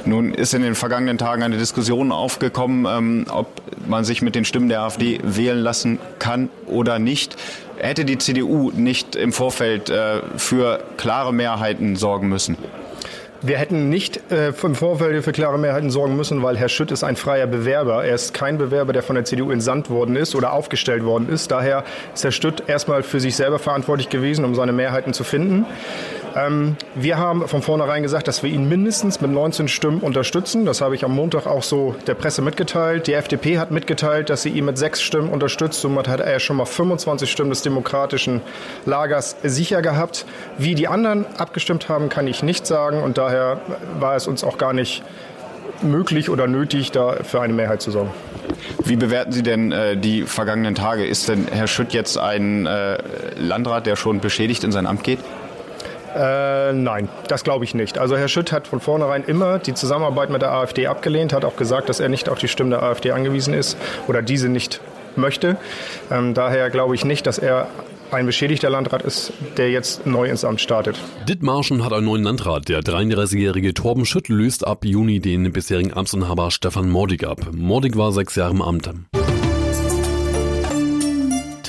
Nun 0.06 0.34
ist 0.34 0.54
in 0.54 0.62
den 0.62 0.76
vergangenen 0.76 1.18
Tagen 1.18 1.44
eine 1.44 1.58
Diskussion 1.58 2.12
aufgekommen, 2.12 2.86
ähm, 2.86 3.26
ob 3.32 3.48
man 3.88 4.04
sich 4.04 4.22
mit 4.22 4.36
den 4.36 4.46
Stimmen 4.46 4.70
der 4.70 4.82
AfD 4.82 5.20
wählen 5.24 5.60
lassen 5.60 6.00
kann 6.20 6.50
oder 6.68 7.00
nicht. 7.00 7.36
Hätte 7.78 8.06
die 8.06 8.18
CDU 8.18 8.72
nicht 8.72 9.16
im 9.16 9.34
Vorfeld 9.34 9.90
äh, 9.90 10.22
für 10.38 10.84
klare 10.98 11.34
Mehrheiten 11.34 11.96
sorgen 11.96 12.30
müssen? 12.30 12.58
Wir 13.44 13.58
hätten 13.58 13.90
nicht 13.90 14.32
äh, 14.32 14.50
im 14.50 14.76
Vorfeld 14.76 15.24
für 15.24 15.32
klare 15.32 15.58
Mehrheiten 15.58 15.90
sorgen 15.90 16.16
müssen, 16.16 16.44
weil 16.44 16.58
Herr 16.58 16.70
Schütt 16.70 16.92
ist 16.92 17.04
ein 17.04 17.16
freier 17.16 17.48
Bewerber. 17.48 18.06
Er 18.06 18.14
ist 18.14 18.36
kein 18.36 18.60
Bewerber, 18.60 18.94
der 18.94 19.02
von 19.02 19.16
der 19.16 19.26
CDU 19.26 19.50
entsandt 19.50 19.90
worden 19.90 20.16
ist 20.16 20.36
oder 20.36 20.54
aufgestellt 20.54 21.04
worden 21.04 21.28
ist. 21.28 21.50
Daher 21.50 21.84
ist 22.14 22.24
Herr 22.24 22.32
Schütt 22.32 22.64
erstmal 22.68 23.02
für 23.02 23.20
sich 23.20 23.36
selber 23.36 23.58
verantwortlich 23.58 24.10
gewesen, 24.10 24.46
um 24.46 24.54
seine 24.54 24.74
Mehrheiten 24.74 25.14
zu 25.14 25.24
finden. 25.24 25.66
Ähm, 26.36 26.76
wir 26.96 27.18
haben 27.18 27.48
von 27.48 27.62
vornherein 27.62 28.04
gesagt, 28.04 28.28
dass 28.28 28.44
wir 28.44 28.50
ihn 28.50 28.70
mindestens 28.70 29.22
mit 29.22 29.32
19 29.32 29.68
Stimmen 29.68 30.00
unterstützen. 30.00 30.66
Das 30.66 30.82
habe 30.82 30.96
ich 30.96 31.04
am 31.04 31.14
Montag 31.14 31.46
auch 31.46 31.64
so 31.64 31.96
der 32.08 32.16
Presse 32.16 32.42
mitgeteilt. 32.42 33.08
Die 33.08 33.14
FDP 33.14 33.60
hat 33.60 33.72
mitgeteilt, 33.72 34.30
dass 34.30 34.44
sie 34.44 34.50
ihn 34.50 34.66
mit 34.66 34.78
sechs 34.78 35.02
Stimmen 35.02 35.30
unterstützt. 35.30 35.82
Somit 35.82 36.08
hat 36.08 36.20
er 36.20 36.40
schon 36.40 36.58
mal 36.58 36.66
25 36.66 37.30
Stimmen 37.30 37.50
des 37.50 37.62
demokratischen 37.62 38.42
Lagers 38.86 39.36
sicher 39.44 39.82
gehabt. 39.82 40.26
Wie 40.58 40.76
die 40.76 40.88
anderen 40.88 41.26
abgestimmt 41.38 41.90
haben, 41.90 42.10
kann 42.10 42.28
ich 42.28 42.44
nicht 42.44 42.66
sagen. 42.66 43.02
Und 43.02 43.18
daher 43.18 43.60
war 44.00 44.16
es 44.16 44.28
uns 44.28 44.44
auch 44.44 44.58
gar 44.58 44.74
nicht 44.74 45.04
möglich 45.84 46.30
oder 46.30 46.48
nötig, 46.48 46.92
da 46.92 47.18
für 47.24 47.42
eine 47.42 47.54
Mehrheit 47.54 47.82
zu 47.82 47.92
sorgen. 47.92 48.12
Wie 48.86 48.96
bewerten 48.96 49.32
Sie 49.32 49.44
denn 49.44 49.72
äh, 49.72 49.98
die 49.98 50.24
vergangenen 50.24 50.76
Tage? 50.76 51.06
Ist 51.06 51.30
denn 51.30 51.48
Herr 51.52 51.68
Schütt 51.68 51.94
jetzt 51.94 52.18
ein 52.18 52.66
äh, 52.66 52.98
Landrat, 53.38 53.88
der 53.88 53.96
schon 53.96 54.20
beschädigt 54.20 54.64
in 54.64 54.72
sein 54.72 54.86
Amt 54.86 55.04
geht? 55.04 55.20
Äh, 56.16 56.74
nein, 56.74 57.10
das 57.28 57.44
glaube 57.44 57.66
ich 57.66 57.74
nicht. 57.74 57.98
Also 57.98 58.18
Herr 58.18 58.28
Schütt 58.28 58.52
hat 58.52 58.68
von 58.68 58.80
vornherein 58.80 59.24
immer 59.24 59.60
die 59.60 59.74
Zusammenarbeit 59.74 60.30
mit 60.30 60.42
der 60.42 60.52
AfD 60.52 60.88
abgelehnt, 60.88 61.34
hat 61.34 61.46
auch 61.46 61.56
gesagt, 61.56 61.90
dass 61.90 62.00
er 62.00 62.10
nicht 62.10 62.30
auf 62.30 62.40
die 62.40 62.48
Stimmen 62.48 62.72
der 62.72 62.84
AfD 62.84 63.12
angewiesen 63.12 63.54
ist 63.54 63.78
oder 64.08 64.22
diese 64.22 64.50
nicht 64.50 64.82
möchte. 65.16 65.58
Ähm, 66.10 66.34
daher 66.34 66.70
glaube 66.70 66.96
ich 66.96 67.06
nicht, 67.06 67.28
dass 67.28 67.38
er 67.38 67.68
ein 68.12 68.26
beschädigter 68.26 68.70
Landrat 68.70 69.04
ist, 69.04 69.32
der 69.58 69.72
jetzt 69.72 70.06
neu 70.06 70.30
ins 70.30 70.44
Amt 70.44 70.62
startet. 70.62 70.98
Dithmarschen 71.30 71.84
hat 71.84 71.94
einen 71.94 72.06
neuen 72.06 72.24
Landrat. 72.24 72.68
Der 72.68 72.82
33-jährige 72.82 73.74
Torben 73.74 74.06
Schütt 74.06 74.28
löst 74.28 74.68
ab 74.68 74.84
Juni 74.86 75.20
den 75.20 75.52
bisherigen 75.52 75.94
Amtsinhaber 75.94 76.52
Stefan 76.52 76.90
Mordig 76.90 77.26
ab. 77.26 77.40
Mordig 77.54 77.96
war 77.96 78.12
sechs 78.12 78.36
Jahre 78.36 78.52
im 78.52 78.62
Amt. 78.62 78.90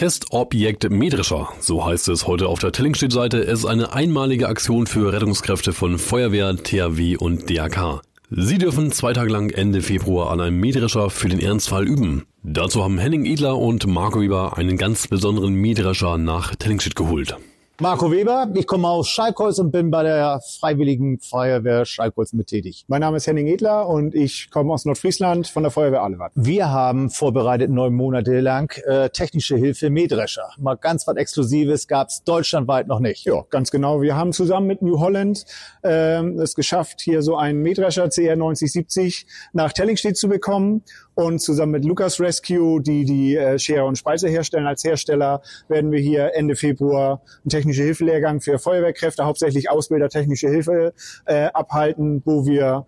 Testobjekt 0.02 0.90
Mähdrescher, 0.90 1.50
so 1.60 1.86
heißt 1.86 2.08
es 2.08 2.26
heute 2.26 2.48
auf 2.48 2.58
der 2.58 2.72
Tillingstedt-Seite, 2.72 3.36
ist 3.38 3.64
eine 3.64 3.92
einmalige 3.92 4.48
Aktion 4.48 4.88
für 4.88 5.12
Rettungskräfte 5.12 5.72
von 5.72 5.96
Feuerwehr, 5.96 6.56
THW 6.56 7.16
und 7.18 7.48
DAK. 7.48 8.00
Sie 8.28 8.58
dürfen 8.58 8.90
zwei 8.90 9.12
Tage 9.12 9.30
lang 9.30 9.50
Ende 9.50 9.80
Februar 9.80 10.32
an 10.32 10.40
einem 10.40 10.58
Mähdrescher 10.58 11.08
für 11.08 11.28
den 11.28 11.38
Ernstfall 11.38 11.86
üben. 11.86 12.24
Dazu 12.42 12.82
haben 12.82 12.98
Henning 12.98 13.26
Edler 13.26 13.56
und 13.56 13.86
Marco 13.86 14.20
Weber 14.20 14.58
einen 14.58 14.76
ganz 14.76 15.06
besonderen 15.06 15.54
Mähdrescher 15.54 16.18
nach 16.18 16.56
Tellingstedt 16.56 16.96
geholt. 16.96 17.36
Marco 17.80 18.12
Weber, 18.12 18.48
ich 18.54 18.66
komme 18.66 18.86
aus 18.86 19.08
Schalkholz 19.08 19.58
und 19.58 19.72
bin 19.72 19.90
bei 19.90 20.02
der 20.02 20.40
Freiwilligen 20.60 21.18
Feuerwehr 21.18 21.86
Schalkholz 21.86 22.34
mit 22.34 22.48
tätig. 22.48 22.84
Mein 22.86 23.00
Name 23.00 23.16
ist 23.16 23.26
Henning 23.26 23.46
Edler 23.46 23.88
und 23.88 24.14
ich 24.14 24.50
komme 24.50 24.74
aus 24.74 24.84
Nordfriesland 24.84 25.48
von 25.48 25.62
der 25.62 25.72
Feuerwehr 25.72 26.02
Alewatt. 26.02 26.32
Wir 26.34 26.70
haben 26.70 27.08
vorbereitet 27.08 27.70
neun 27.70 27.94
Monate 27.94 28.40
lang 28.40 28.76
äh, 28.84 29.08
technische 29.08 29.56
Hilfe 29.56 29.88
Mähdrescher. 29.88 30.50
Mal 30.58 30.76
ganz 30.76 31.06
was 31.06 31.16
Exklusives 31.16 31.88
gab 31.88 32.08
es 32.08 32.22
deutschlandweit 32.24 32.88
noch 32.88 33.00
nicht. 33.00 33.24
Ja, 33.24 33.42
ganz 33.48 33.70
genau. 33.70 34.02
Wir 34.02 34.16
haben 34.16 34.32
zusammen 34.32 34.66
mit 34.66 34.82
New 34.82 35.00
Holland 35.00 35.46
ähm, 35.82 36.38
es 36.38 36.54
geschafft, 36.54 37.00
hier 37.00 37.22
so 37.22 37.36
einen 37.36 37.62
Mähdrescher 37.62 38.10
CR 38.10 38.36
9070 38.36 39.26
nach 39.54 39.72
Tellingstedt 39.72 40.18
zu 40.18 40.28
bekommen 40.28 40.82
und 41.14 41.40
zusammen 41.40 41.72
mit 41.72 41.84
Lucas 41.84 42.20
Rescue, 42.20 42.80
die 42.80 43.04
die 43.04 43.36
äh, 43.36 43.58
Schere 43.58 43.84
und 43.84 43.98
Speiser 43.98 44.28
herstellen 44.28 44.66
als 44.66 44.84
Hersteller, 44.84 45.42
werden 45.68 45.90
wir 45.92 46.00
hier 46.00 46.34
Ende 46.34 46.56
Februar 46.56 47.22
einen 47.42 47.50
technische 47.50 47.82
Hilfelehrgang 47.82 48.40
für 48.40 48.58
Feuerwehrkräfte, 48.58 49.24
hauptsächlich 49.24 49.70
Ausbilder 49.70 50.08
technische 50.08 50.48
Hilfe 50.48 50.94
äh, 51.26 51.46
abhalten, 51.52 52.22
wo 52.24 52.46
wir 52.46 52.86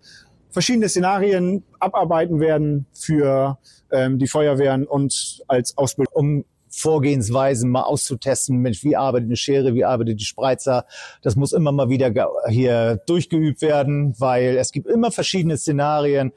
verschiedene 0.49 0.87
Szenarien 0.87 1.63
abarbeiten 1.79 2.39
werden 2.39 2.85
für 2.93 3.57
ähm, 3.91 4.19
die 4.19 4.27
Feuerwehren 4.27 4.87
und 4.87 5.43
als 5.47 5.77
Ausbildung. 5.77 6.13
Um 6.13 6.45
Vorgehensweisen 6.77 7.69
mal 7.69 7.83
auszutesten. 7.83 8.57
Mensch, 8.57 8.83
wie 8.83 8.97
arbeitet 8.97 9.27
eine 9.27 9.37
Schere, 9.37 9.73
wie 9.73 9.85
arbeitet 9.85 10.19
die 10.19 10.25
Spreizer? 10.25 10.85
Das 11.21 11.37
muss 11.37 11.53
immer 11.53 11.71
mal 11.71 11.89
wieder 11.89 12.11
hier 12.49 13.01
durchgeübt 13.07 13.61
werden, 13.61 14.13
weil 14.19 14.57
es 14.57 14.73
gibt 14.73 14.87
immer 14.87 15.11
verschiedene 15.11 15.57
Szenarien 15.57 16.33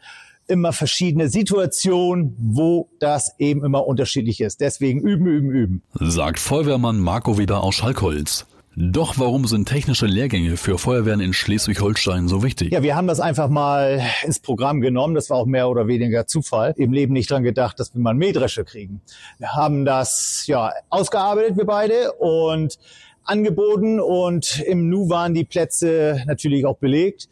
immer 0.48 0.72
verschiedene 0.72 1.28
Situationen, 1.28 2.34
wo 2.38 2.88
das 2.98 3.34
eben 3.38 3.64
immer 3.64 3.86
unterschiedlich 3.86 4.40
ist. 4.40 4.60
Deswegen 4.60 5.00
üben, 5.00 5.26
üben, 5.26 5.50
üben. 5.50 5.82
Sagt 5.94 6.38
Feuerwehrmann 6.38 6.98
Marco 6.98 7.38
wieder 7.38 7.62
aus 7.62 7.76
Schalkholz. 7.76 8.46
Doch 8.80 9.18
warum 9.18 9.44
sind 9.48 9.68
technische 9.68 10.06
Lehrgänge 10.06 10.56
für 10.56 10.78
Feuerwehren 10.78 11.18
in 11.18 11.32
Schleswig-Holstein 11.32 12.28
so 12.28 12.44
wichtig? 12.44 12.72
Ja, 12.72 12.80
wir 12.84 12.94
haben 12.94 13.08
das 13.08 13.18
einfach 13.18 13.48
mal 13.48 14.00
ins 14.22 14.38
Programm 14.38 14.80
genommen. 14.80 15.16
Das 15.16 15.30
war 15.30 15.38
auch 15.38 15.46
mehr 15.46 15.68
oder 15.68 15.88
weniger 15.88 16.28
Zufall. 16.28 16.74
Im 16.76 16.92
Leben 16.92 17.12
nicht 17.12 17.28
dran 17.28 17.42
gedacht, 17.42 17.80
dass 17.80 17.92
wir 17.92 18.00
mal 18.00 18.14
Mähdrescher 18.14 18.62
kriegen. 18.62 19.00
Wir 19.38 19.54
haben 19.54 19.84
das 19.84 20.44
ja 20.46 20.72
ausgearbeitet, 20.90 21.56
wir 21.56 21.64
beide, 21.66 22.12
und 22.12 22.78
angeboten. 23.24 23.98
Und 23.98 24.60
im 24.60 24.88
Nu 24.88 25.08
waren 25.08 25.34
die 25.34 25.44
Plätze 25.44 26.22
natürlich 26.26 26.64
auch 26.64 26.76
belegt. 26.76 27.28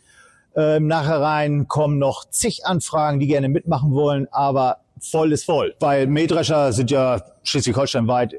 Ähm, 0.56 0.86
nachher 0.86 1.20
rein 1.20 1.68
kommen 1.68 1.98
noch 1.98 2.24
zig 2.30 2.64
Anfragen, 2.64 3.20
die 3.20 3.26
gerne 3.26 3.48
mitmachen 3.48 3.92
wollen, 3.92 4.26
aber 4.32 4.78
voll 4.98 5.32
ist 5.32 5.44
voll. 5.44 5.74
Weil 5.80 6.06
Mähdrescher 6.06 6.72
sind 6.72 6.90
ja 6.90 7.22
Schleswig-Holstein 7.42 8.08
weit 8.08 8.36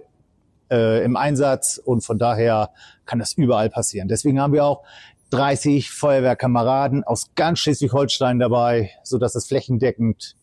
äh, 0.71 1.03
im 1.03 1.15
Einsatz 1.15 1.79
und 1.83 2.01
von 2.01 2.17
daher 2.17 2.71
kann 3.05 3.19
das 3.19 3.33
überall 3.33 3.69
passieren. 3.69 4.07
Deswegen 4.07 4.41
haben 4.41 4.53
wir 4.53 4.65
auch 4.65 4.83
30 5.29 5.91
Feuerwehrkameraden 5.91 7.03
aus 7.03 7.31
ganz 7.35 7.59
Schleswig-Holstein 7.59 8.39
dabei, 8.39 8.91
so 9.03 9.19
dass 9.19 9.35
es 9.35 9.47
flächendeckend 9.47 10.35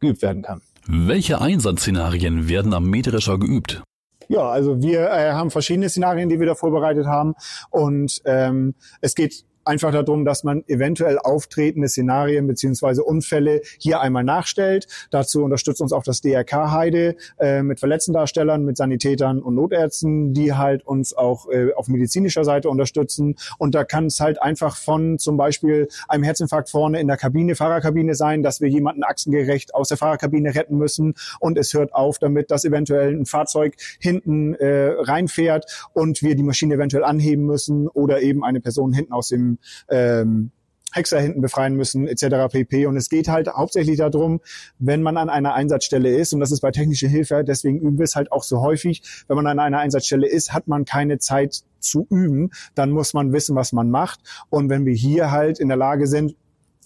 geübt 0.00 0.20
werden 0.20 0.42
kann. 0.42 0.60
Welche 0.86 1.40
Einsatzszenarien 1.40 2.48
werden 2.48 2.74
am 2.74 2.90
Mähdrescher 2.90 3.38
geübt? 3.38 3.82
Ja, 4.28 4.48
also 4.50 4.82
wir 4.82 5.10
äh, 5.10 5.32
haben 5.32 5.50
verschiedene 5.50 5.88
Szenarien, 5.88 6.28
die 6.28 6.38
wir 6.38 6.46
da 6.46 6.54
vorbereitet 6.54 7.06
haben 7.06 7.34
und 7.70 8.20
ähm, 8.24 8.74
es 9.00 9.14
geht 9.14 9.44
einfach 9.64 9.92
darum, 9.92 10.24
dass 10.24 10.44
man 10.44 10.64
eventuell 10.66 11.18
auftretende 11.18 11.88
Szenarien 11.88 12.46
beziehungsweise 12.46 13.04
Unfälle 13.04 13.62
hier 13.78 14.00
einmal 14.00 14.24
nachstellt. 14.24 14.86
Dazu 15.10 15.44
unterstützt 15.44 15.80
uns 15.80 15.92
auch 15.92 16.02
das 16.02 16.20
DRK 16.20 16.70
Heide 16.70 17.16
äh, 17.38 17.62
mit 17.62 17.80
Verletztendarstellern, 17.80 18.64
mit 18.64 18.76
Sanitätern 18.76 19.40
und 19.40 19.54
Notärzten, 19.54 20.34
die 20.34 20.54
halt 20.54 20.86
uns 20.86 21.14
auch 21.14 21.48
äh, 21.50 21.72
auf 21.74 21.88
medizinischer 21.88 22.44
Seite 22.44 22.68
unterstützen. 22.68 23.36
Und 23.58 23.74
da 23.74 23.84
kann 23.84 24.06
es 24.06 24.20
halt 24.20 24.40
einfach 24.40 24.76
von 24.76 25.18
zum 25.18 25.36
Beispiel 25.36 25.88
einem 26.08 26.24
Herzinfarkt 26.24 26.70
vorne 26.70 27.00
in 27.00 27.06
der 27.06 27.16
Kabine, 27.16 27.54
Fahrerkabine 27.54 28.14
sein, 28.14 28.42
dass 28.42 28.60
wir 28.60 28.68
jemanden 28.68 29.02
achsengerecht 29.02 29.74
aus 29.74 29.88
der 29.88 29.96
Fahrerkabine 29.96 30.54
retten 30.54 30.76
müssen 30.76 31.14
und 31.40 31.58
es 31.58 31.74
hört 31.74 31.94
auf 31.94 32.18
damit, 32.18 32.50
dass 32.50 32.64
eventuell 32.64 33.14
ein 33.14 33.26
Fahrzeug 33.26 33.74
hinten 33.98 34.54
äh, 34.54 34.94
reinfährt 34.98 35.88
und 35.92 36.22
wir 36.22 36.34
die 36.34 36.42
Maschine 36.42 36.74
eventuell 36.74 37.04
anheben 37.04 37.46
müssen 37.46 37.88
oder 37.88 38.22
eben 38.22 38.44
eine 38.44 38.60
Person 38.60 38.92
hinten 38.92 39.12
aus 39.12 39.28
dem 39.28 39.53
ähm, 39.88 40.50
Hexer 40.94 41.20
hinten 41.20 41.40
befreien 41.40 41.74
müssen, 41.74 42.06
etc. 42.06 42.52
pp. 42.52 42.86
Und 42.86 42.96
es 42.96 43.08
geht 43.08 43.28
halt 43.28 43.48
hauptsächlich 43.48 43.98
darum, 43.98 44.40
wenn 44.78 45.02
man 45.02 45.16
an 45.16 45.28
einer 45.28 45.54
Einsatzstelle 45.54 46.08
ist, 46.08 46.32
und 46.32 46.40
das 46.40 46.52
ist 46.52 46.60
bei 46.60 46.70
technischer 46.70 47.08
Hilfe, 47.08 47.44
deswegen 47.44 47.80
üben 47.80 47.98
wir 47.98 48.04
es 48.04 48.16
halt 48.16 48.30
auch 48.30 48.44
so 48.44 48.60
häufig, 48.60 49.02
wenn 49.26 49.36
man 49.36 49.46
an 49.46 49.58
einer 49.58 49.78
Einsatzstelle 49.78 50.28
ist, 50.28 50.52
hat 50.52 50.68
man 50.68 50.84
keine 50.84 51.18
Zeit 51.18 51.62
zu 51.80 52.06
üben, 52.10 52.50
dann 52.74 52.90
muss 52.90 53.12
man 53.12 53.32
wissen, 53.32 53.56
was 53.56 53.72
man 53.72 53.90
macht. 53.90 54.20
Und 54.50 54.70
wenn 54.70 54.86
wir 54.86 54.94
hier 54.94 55.30
halt 55.30 55.58
in 55.58 55.68
der 55.68 55.76
Lage 55.76 56.06
sind, 56.06 56.36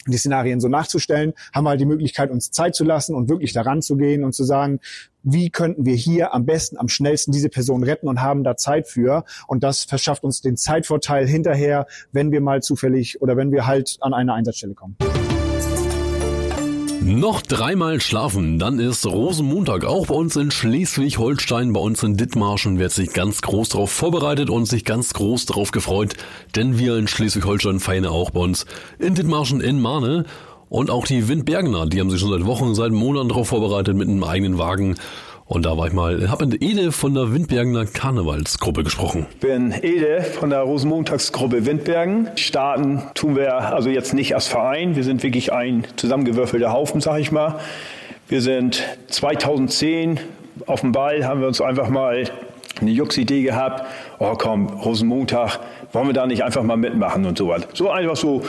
die 0.07 0.17
Szenarien 0.17 0.61
so 0.61 0.69
nachzustellen, 0.69 1.35
haben 1.52 1.64
wir 1.64 1.71
halt 1.71 1.81
die 1.81 1.87
Möglichkeit, 1.87 2.31
uns 2.31 2.50
Zeit 2.50 2.75
zu 2.75 2.85
lassen 2.85 3.14
und 3.14 3.28
wirklich 3.28 3.52
daran 3.52 3.83
zu 3.83 3.97
gehen 3.97 4.25
und 4.25 4.33
zu 4.33 4.45
sagen, 4.45 4.81
wie 5.23 5.50
könnten 5.50 5.85
wir 5.85 5.95
hier 5.95 6.33
am 6.33 6.47
besten, 6.47 6.78
am 6.78 6.88
schnellsten 6.88 7.33
diese 7.33 7.49
Person 7.49 7.83
retten 7.83 8.09
und 8.09 8.23
haben 8.23 8.45
da 8.45 8.57
Zeit 8.57 8.88
für. 8.88 9.25
Und 9.47 9.62
das 9.62 9.85
verschafft 9.85 10.25
uns 10.25 10.40
den 10.40 10.57
Zeitvorteil 10.57 11.26
hinterher, 11.26 11.87
wenn 12.12 12.33
wir 12.33 12.40
mal 12.40 12.62
zufällig 12.62 13.21
oder 13.21 13.37
wenn 13.37 13.52
wir 13.52 13.67
halt 13.67 13.99
an 14.00 14.14
eine 14.14 14.33
Einsatzstelle 14.33 14.75
kommen. 14.75 14.97
Noch 17.09 17.41
dreimal 17.41 18.03
schlafen, 18.03 18.59
dann 18.59 18.79
ist 18.79 19.07
Rosenmontag 19.07 19.87
auch 19.87 20.09
bei 20.09 20.15
uns 20.15 20.37
in 20.37 20.50
Schleswig-Holstein, 20.50 21.73
bei 21.73 21.81
uns 21.81 22.03
in 22.03 22.19
Dithmarschen 22.19 22.79
wird 22.79 22.93
sich 22.93 23.15
ganz 23.15 23.41
groß 23.41 23.71
darauf 23.71 23.91
vorbereitet 23.91 24.50
und 24.50 24.67
sich 24.67 24.85
ganz 24.85 25.15
groß 25.15 25.47
darauf 25.47 25.71
gefreut, 25.71 26.17
denn 26.55 26.79
wir 26.79 26.99
in 26.99 27.09
Schleswig-Holstein 27.09 27.81
feiern 27.81 28.05
auch 28.05 28.29
bei 28.29 28.41
uns 28.41 28.67
in 28.99 29.15
Dithmarschen 29.15 29.62
in 29.62 29.81
Mahne. 29.81 30.27
Und 30.69 30.91
auch 30.91 31.07
die 31.07 31.29
Windbergner, 31.29 31.87
die 31.87 31.99
haben 31.99 32.11
sich 32.11 32.21
schon 32.21 32.29
seit 32.29 32.45
Wochen, 32.45 32.75
seit 32.75 32.93
Monaten 32.93 33.31
darauf 33.31 33.49
vorbereitet 33.49 33.97
mit 33.97 34.07
einem 34.07 34.23
eigenen 34.23 34.59
Wagen 34.59 34.97
und 35.49 35.64
da 35.64 35.78
war 35.78 35.87
ich 35.87 35.95
mal, 35.95 36.31
habe 36.31 36.47
mit 36.47 36.62
Ede 36.62 36.93
von 36.93 37.14
der 37.14 37.33
Windbergener 37.33 37.87
Karnevalsgruppe 37.87 38.85
gesprochen. 38.85 39.26
Ich 39.31 39.38
bin 39.38 39.73
Ede 39.73 40.23
von 40.23 40.50
der 40.50 40.61
Rosenmontagsgruppe 40.61 41.64
Windbergen. 41.64 42.28
Starten 42.37 43.02
tun 43.14 43.35
wir 43.35 43.55
also 43.55 43.88
jetzt 43.88 44.12
nicht 44.12 44.35
als 44.35 44.47
Verein. 44.47 44.95
Wir 44.95 45.05
sind 45.05 45.23
wirklich 45.23 45.52
ein 45.52 45.87
zusammengewürfelter 45.97 46.71
Haufen, 46.71 47.00
sag 47.00 47.19
ich 47.19 47.33
mal. 47.33 47.59
Wir 48.28 48.43
sind 48.43 48.83
2010 49.09 50.21
auf 50.67 50.83
dem 50.83 50.93
Ball, 50.93 51.25
haben 51.25 51.40
wir 51.40 51.49
uns 51.49 51.62
einfach 51.62 51.88
mal 51.88 52.25
eine 52.81 52.90
Jux-Idee 52.90 53.43
gehabt. 53.43 53.87
Oh 54.19 54.35
komm, 54.37 54.67
Rosenmontag, 54.67 55.61
wollen 55.93 56.09
wir 56.09 56.14
da 56.14 56.26
nicht 56.26 56.45
einfach 56.45 56.62
mal 56.62 56.76
mitmachen 56.76 57.25
und 57.25 57.38
so 57.38 57.49
was. 57.49 57.62
So 57.73 57.88
einfach 57.88 58.17
so 58.17 58.43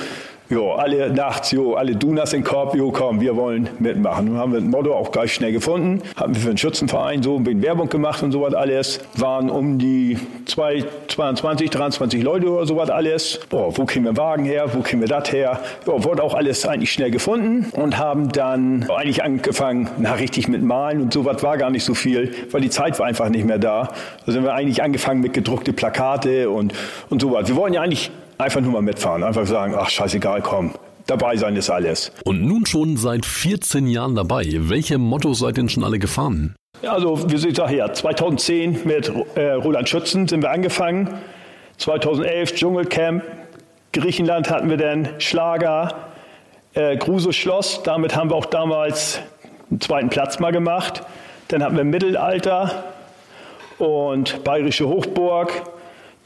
Jo, 0.51 0.71
alle 0.71 1.13
nachts, 1.13 1.51
jo, 1.51 1.75
alle 1.75 1.95
Dunas 1.95 2.33
in 2.33 2.43
Korb, 2.43 2.73
jo, 2.73 2.89
komm, 2.89 3.21
wir 3.21 3.35
wollen 3.35 3.69
mitmachen. 3.77 4.25
Nun 4.25 4.37
haben 4.37 4.51
wir 4.51 4.59
das 4.59 4.67
Motto 4.67 4.95
auch 4.95 5.11
gleich 5.11 5.31
schnell 5.31 5.51
gefunden, 5.51 6.01
haben 6.15 6.33
wir 6.33 6.41
für 6.41 6.47
den 6.47 6.57
Schützenverein 6.57 7.21
so 7.21 7.35
ein 7.35 7.43
bisschen 7.43 7.61
Werbung 7.61 7.87
gemacht 7.87 8.23
und 8.23 8.31
sowas 8.31 8.55
alles. 8.55 8.99
Waren 9.15 9.51
um 9.51 9.77
die 9.77 10.17
zwei, 10.47 10.83
22, 11.07 11.69
23 11.69 12.23
Leute 12.23 12.49
oder 12.49 12.65
sowas 12.65 12.89
alles. 12.89 13.39
Oh, 13.51 13.71
wo 13.75 13.85
kriegen 13.85 14.05
wir 14.05 14.17
Wagen 14.17 14.43
her, 14.43 14.73
wo 14.73 14.79
kriegen 14.79 15.01
wir 15.01 15.07
das 15.07 15.31
her? 15.31 15.59
Ja, 15.85 16.03
wurde 16.03 16.23
auch 16.23 16.33
alles 16.33 16.65
eigentlich 16.65 16.93
schnell 16.93 17.11
gefunden 17.11 17.71
und 17.79 17.99
haben 17.99 18.31
dann 18.31 18.89
eigentlich 18.89 19.23
angefangen, 19.23 19.87
na, 19.99 20.13
richtig 20.13 20.47
mit 20.47 20.63
Malen 20.63 20.99
und 20.99 21.13
sowas 21.13 21.43
war 21.43 21.59
gar 21.59 21.69
nicht 21.69 21.83
so 21.85 21.93
viel, 21.93 22.33
weil 22.49 22.61
die 22.61 22.71
Zeit 22.71 22.97
war 22.97 23.05
einfach 23.05 23.29
nicht 23.29 23.45
mehr 23.45 23.59
da. 23.59 23.89
Da 24.25 24.31
sind 24.31 24.43
wir 24.43 24.55
eigentlich 24.55 24.81
angefangen 24.81 25.21
mit 25.21 25.33
gedruckte 25.33 25.73
Plakate 25.73 26.49
und, 26.49 26.73
und 27.11 27.21
sowas. 27.21 27.47
Wir 27.47 27.55
wollen 27.55 27.75
ja 27.75 27.81
eigentlich 27.81 28.09
Einfach 28.39 28.61
nur 28.61 28.71
mal 28.71 28.81
mitfahren, 28.81 29.21
einfach 29.21 29.45
sagen, 29.45 29.75
ach 29.77 29.89
scheißegal, 29.89 30.41
komm, 30.41 30.73
dabei 31.07 31.35
sein 31.35 31.57
ist 31.57 31.69
alles. 31.69 32.13
Und 32.23 32.41
nun 32.41 32.65
schon 32.65 32.95
seit 32.95 33.25
14 33.25 33.85
Jahren 33.85 34.15
dabei. 34.15 34.45
Welche 34.49 34.97
Mottos 34.97 35.39
seid 35.39 35.57
denn 35.57 35.67
schon 35.67 35.83
alle 35.83 35.99
gefahren? 35.99 36.55
Ja, 36.81 36.93
also 36.93 37.29
wie 37.29 37.35
ich 37.35 37.55
sage 37.57 37.75
ja, 37.75 37.91
2010 37.91 38.85
mit 38.85 39.11
äh, 39.35 39.51
Roland 39.51 39.89
Schützen 39.89 40.25
sind 40.29 40.41
wir 40.41 40.51
angefangen. 40.51 41.15
2011 41.79 42.55
Dschungelcamp. 42.55 43.23
Griechenland 43.91 44.49
hatten 44.49 44.69
wir 44.69 44.77
dann 44.77 45.09
Schlager, 45.17 45.93
äh, 46.75 46.95
Gruse 46.95 47.33
Schloss. 47.33 47.83
Damit 47.83 48.15
haben 48.15 48.29
wir 48.29 48.37
auch 48.37 48.45
damals 48.45 49.19
einen 49.69 49.81
zweiten 49.81 50.07
Platz 50.07 50.39
mal 50.39 50.51
gemacht. 50.51 51.03
Dann 51.49 51.61
hatten 51.61 51.75
wir 51.75 51.83
Mittelalter 51.83 52.85
und 53.79 54.45
Bayerische 54.45 54.87
Hochburg 54.87 55.51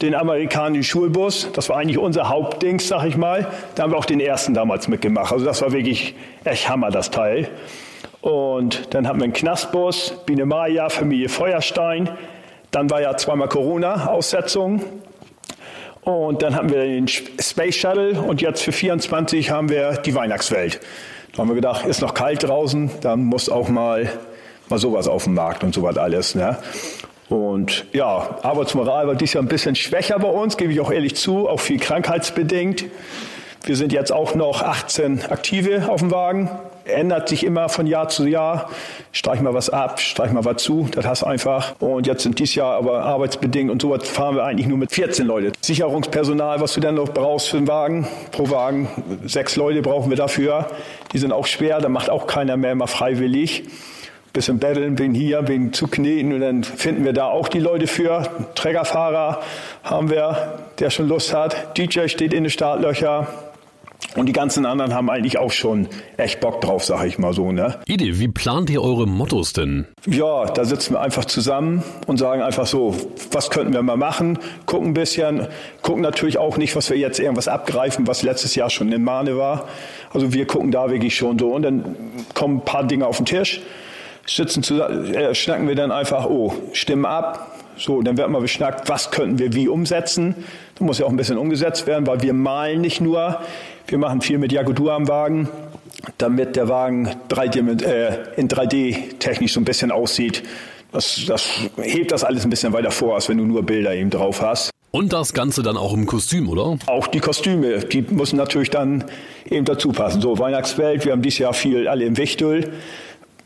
den 0.02 0.14
amerikanischen 0.14 0.84
Schulbus. 0.84 1.50
Das 1.52 1.68
war 1.68 1.76
eigentlich 1.76 1.98
unser 1.98 2.28
Hauptdings, 2.28 2.88
sag 2.88 3.04
ich 3.04 3.16
mal. 3.16 3.46
Da 3.74 3.84
haben 3.84 3.92
wir 3.92 3.98
auch 3.98 4.04
den 4.04 4.20
ersten 4.20 4.54
damals 4.54 4.88
mitgemacht. 4.88 5.32
Also 5.32 5.44
das 5.44 5.62
war 5.62 5.72
wirklich 5.72 6.14
echt 6.44 6.68
Hammer, 6.68 6.90
das 6.90 7.10
Teil. 7.10 7.48
Und 8.20 8.94
dann 8.94 9.06
hatten 9.06 9.18
wir 9.18 9.24
einen 9.24 9.32
Knastbus, 9.32 10.14
Biene 10.26 10.46
Maya, 10.46 10.88
Familie 10.88 11.28
Feuerstein. 11.28 12.10
Dann 12.70 12.90
war 12.90 13.02
ja 13.02 13.16
zweimal 13.16 13.48
Corona-Aussetzung. 13.48 14.82
Und 16.02 16.42
dann 16.42 16.54
hatten 16.54 16.70
wir 16.70 16.84
den 16.84 17.08
Space 17.08 17.76
Shuttle 17.76 18.20
und 18.20 18.42
jetzt 18.42 18.62
für 18.62 18.72
24 18.72 19.50
haben 19.50 19.70
wir 19.70 19.92
die 19.92 20.14
Weihnachtswelt. 20.14 20.80
Da 21.32 21.38
haben 21.38 21.48
wir 21.48 21.54
gedacht, 21.54 21.86
ist 21.86 22.02
noch 22.02 22.14
kalt 22.14 22.42
draußen, 22.44 22.90
dann 23.00 23.24
muss 23.24 23.48
auch 23.48 23.68
mal, 23.68 24.10
mal 24.68 24.78
sowas 24.78 25.08
auf 25.08 25.24
dem 25.24 25.34
Markt 25.34 25.64
und 25.64 25.74
sowas 25.74 25.96
alles. 25.96 26.34
Ne? 26.34 26.58
Und 27.28 27.86
ja, 27.92 28.38
Arbeitsmoral 28.42 29.06
war 29.06 29.14
dies 29.14 29.32
Jahr 29.32 29.42
ein 29.42 29.48
bisschen 29.48 29.74
schwächer 29.74 30.18
bei 30.18 30.28
uns, 30.28 30.56
gebe 30.56 30.72
ich 30.72 30.80
auch 30.80 30.90
ehrlich 30.90 31.16
zu, 31.16 31.48
auch 31.48 31.60
viel 31.60 31.78
krankheitsbedingt. 31.78 32.84
Wir 33.66 33.76
sind 33.76 33.92
jetzt 33.94 34.12
auch 34.12 34.34
noch 34.34 34.60
18 34.60 35.22
Aktive 35.30 35.88
auf 35.88 36.00
dem 36.00 36.10
Wagen. 36.10 36.50
Ändert 36.84 37.30
sich 37.30 37.44
immer 37.44 37.70
von 37.70 37.86
Jahr 37.86 38.10
zu 38.10 38.26
Jahr. 38.26 38.68
Streich 39.10 39.40
mal 39.40 39.54
was 39.54 39.70
ab, 39.70 40.00
streich 40.00 40.32
mal 40.32 40.44
was 40.44 40.62
zu. 40.62 40.86
Das 40.92 41.06
hast 41.06 41.24
einfach. 41.24 41.74
Und 41.80 42.06
jetzt 42.06 42.24
sind 42.24 42.38
dieses 42.38 42.56
Jahr 42.56 42.74
aber 42.74 43.02
arbeitsbedingt 43.04 43.70
und 43.70 43.80
sowas 43.80 44.06
fahren 44.06 44.36
wir 44.36 44.44
eigentlich 44.44 44.66
nur 44.66 44.76
mit 44.76 44.92
14 44.92 45.26
Leute. 45.26 45.52
Sicherungspersonal, 45.62 46.60
was 46.60 46.74
du 46.74 46.80
dann 46.80 46.96
noch 46.96 47.08
brauchst 47.08 47.48
für 47.48 47.56
den 47.56 47.66
Wagen, 47.66 48.06
pro 48.32 48.50
Wagen. 48.50 48.86
Sechs 49.24 49.56
Leute 49.56 49.80
brauchen 49.80 50.10
wir 50.10 50.18
dafür. 50.18 50.66
Die 51.14 51.18
sind 51.18 51.32
auch 51.32 51.46
schwer. 51.46 51.80
Da 51.80 51.88
macht 51.88 52.10
auch 52.10 52.26
keiner 52.26 52.58
mehr 52.58 52.74
mal 52.74 52.86
freiwillig 52.86 53.64
bisschen 54.34 54.58
betteln, 54.58 54.96
bin 54.96 55.14
hier, 55.14 55.42
bin 55.42 55.72
zu 55.72 55.86
kneten 55.86 56.32
und 56.34 56.40
dann 56.40 56.64
finden 56.64 57.04
wir 57.04 57.14
da 57.14 57.28
auch 57.28 57.48
die 57.48 57.60
Leute 57.60 57.86
für. 57.86 58.28
Trägerfahrer 58.54 59.40
haben 59.84 60.10
wir, 60.10 60.58
der 60.80 60.90
schon 60.90 61.08
Lust 61.08 61.32
hat. 61.32 61.78
DJ 61.78 62.08
steht 62.08 62.34
in 62.34 62.44
den 62.44 62.50
Startlöcher. 62.50 63.28
Und 64.16 64.26
die 64.26 64.32
ganzen 64.32 64.66
anderen 64.66 64.94
haben 64.94 65.08
eigentlich 65.10 65.38
auch 65.38 65.50
schon 65.50 65.88
echt 66.16 66.40
Bock 66.40 66.60
drauf, 66.60 66.84
sag 66.84 67.06
ich 67.06 67.18
mal 67.18 67.32
so. 67.32 67.50
Ne? 67.50 67.80
Idee, 67.86 68.18
wie 68.18 68.28
plant 68.28 68.70
ihr 68.70 68.82
eure 68.82 69.06
Mottos 69.06 69.52
denn? 69.52 69.86
Ja, 70.06 70.44
da 70.44 70.64
sitzen 70.64 70.94
wir 70.94 71.00
einfach 71.00 71.24
zusammen 71.24 71.82
und 72.06 72.18
sagen 72.18 72.42
einfach 72.42 72.66
so, 72.66 72.94
was 73.32 73.50
könnten 73.50 73.72
wir 73.72 73.82
mal 73.82 73.96
machen? 73.96 74.38
Gucken 74.66 74.88
ein 74.88 74.94
bisschen, 74.94 75.48
gucken 75.82 76.02
natürlich 76.02 76.38
auch 76.38 76.58
nicht, 76.58 76.76
was 76.76 76.90
wir 76.90 76.96
jetzt 76.96 77.18
irgendwas 77.18 77.48
abgreifen, 77.48 78.06
was 78.06 78.22
letztes 78.22 78.54
Jahr 78.54 78.70
schon 78.70 78.92
in 78.92 79.02
Mahne 79.02 79.36
war. 79.36 79.68
Also 80.12 80.32
wir 80.32 80.46
gucken 80.46 80.70
da 80.70 80.90
wirklich 80.90 81.16
schon 81.16 81.38
so 81.38 81.52
und 81.52 81.62
dann 81.62 81.96
kommen 82.34 82.58
ein 82.58 82.64
paar 82.64 82.84
Dinge 82.84 83.06
auf 83.06 83.16
den 83.16 83.26
Tisch, 83.26 83.62
sitzen 84.26 84.62
zusammen, 84.62 85.14
äh, 85.14 85.34
schnacken 85.34 85.68
wir 85.68 85.74
dann 85.74 85.92
einfach, 85.92 86.26
oh, 86.26 86.54
stimmen 86.72 87.04
ab, 87.04 87.50
so, 87.76 88.02
dann 88.02 88.16
wird 88.16 88.28
mal 88.30 88.40
beschnackt, 88.40 88.88
was 88.88 89.10
könnten 89.10 89.38
wir 89.38 89.52
wie 89.52 89.68
umsetzen. 89.68 90.34
Da 90.76 90.84
muss 90.84 90.98
ja 90.98 91.06
auch 91.06 91.10
ein 91.10 91.16
bisschen 91.16 91.38
umgesetzt 91.38 91.86
werden, 91.86 92.06
weil 92.06 92.22
wir 92.22 92.32
malen 92.32 92.80
nicht 92.80 93.00
nur, 93.00 93.40
wir 93.86 93.98
machen 93.98 94.20
viel 94.20 94.38
mit 94.38 94.52
Jagudur 94.52 94.92
am 94.92 95.08
Wagen, 95.08 95.48
damit 96.18 96.56
der 96.56 96.68
Wagen 96.68 97.10
3D, 97.28 97.84
äh, 97.84 98.18
in 98.36 98.48
3D 98.48 99.18
technisch 99.18 99.54
so 99.54 99.60
ein 99.60 99.64
bisschen 99.64 99.90
aussieht. 99.90 100.42
Das, 100.92 101.20
das 101.26 101.48
hebt 101.76 102.12
das 102.12 102.22
alles 102.22 102.44
ein 102.44 102.50
bisschen 102.50 102.72
weiter 102.72 102.92
vor, 102.92 103.16
als 103.16 103.28
wenn 103.28 103.38
du 103.38 103.44
nur 103.44 103.64
Bilder 103.64 103.94
eben 103.94 104.10
drauf 104.10 104.40
hast. 104.40 104.70
Und 104.92 105.12
das 105.12 105.32
Ganze 105.32 105.64
dann 105.64 105.76
auch 105.76 105.92
im 105.92 106.06
Kostüm, 106.06 106.48
oder? 106.48 106.78
Auch 106.86 107.08
die 107.08 107.18
Kostüme, 107.18 107.80
die 107.80 108.02
müssen 108.02 108.36
natürlich 108.36 108.70
dann 108.70 109.02
eben 109.50 109.64
dazu 109.64 109.90
passen. 109.90 110.20
So, 110.20 110.38
Weihnachtswelt, 110.38 111.04
wir 111.04 111.10
haben 111.10 111.22
dieses 111.22 111.40
Jahr 111.40 111.52
viel 111.52 111.88
alle 111.88 112.04
im 112.04 112.16
Wichtel. 112.16 112.72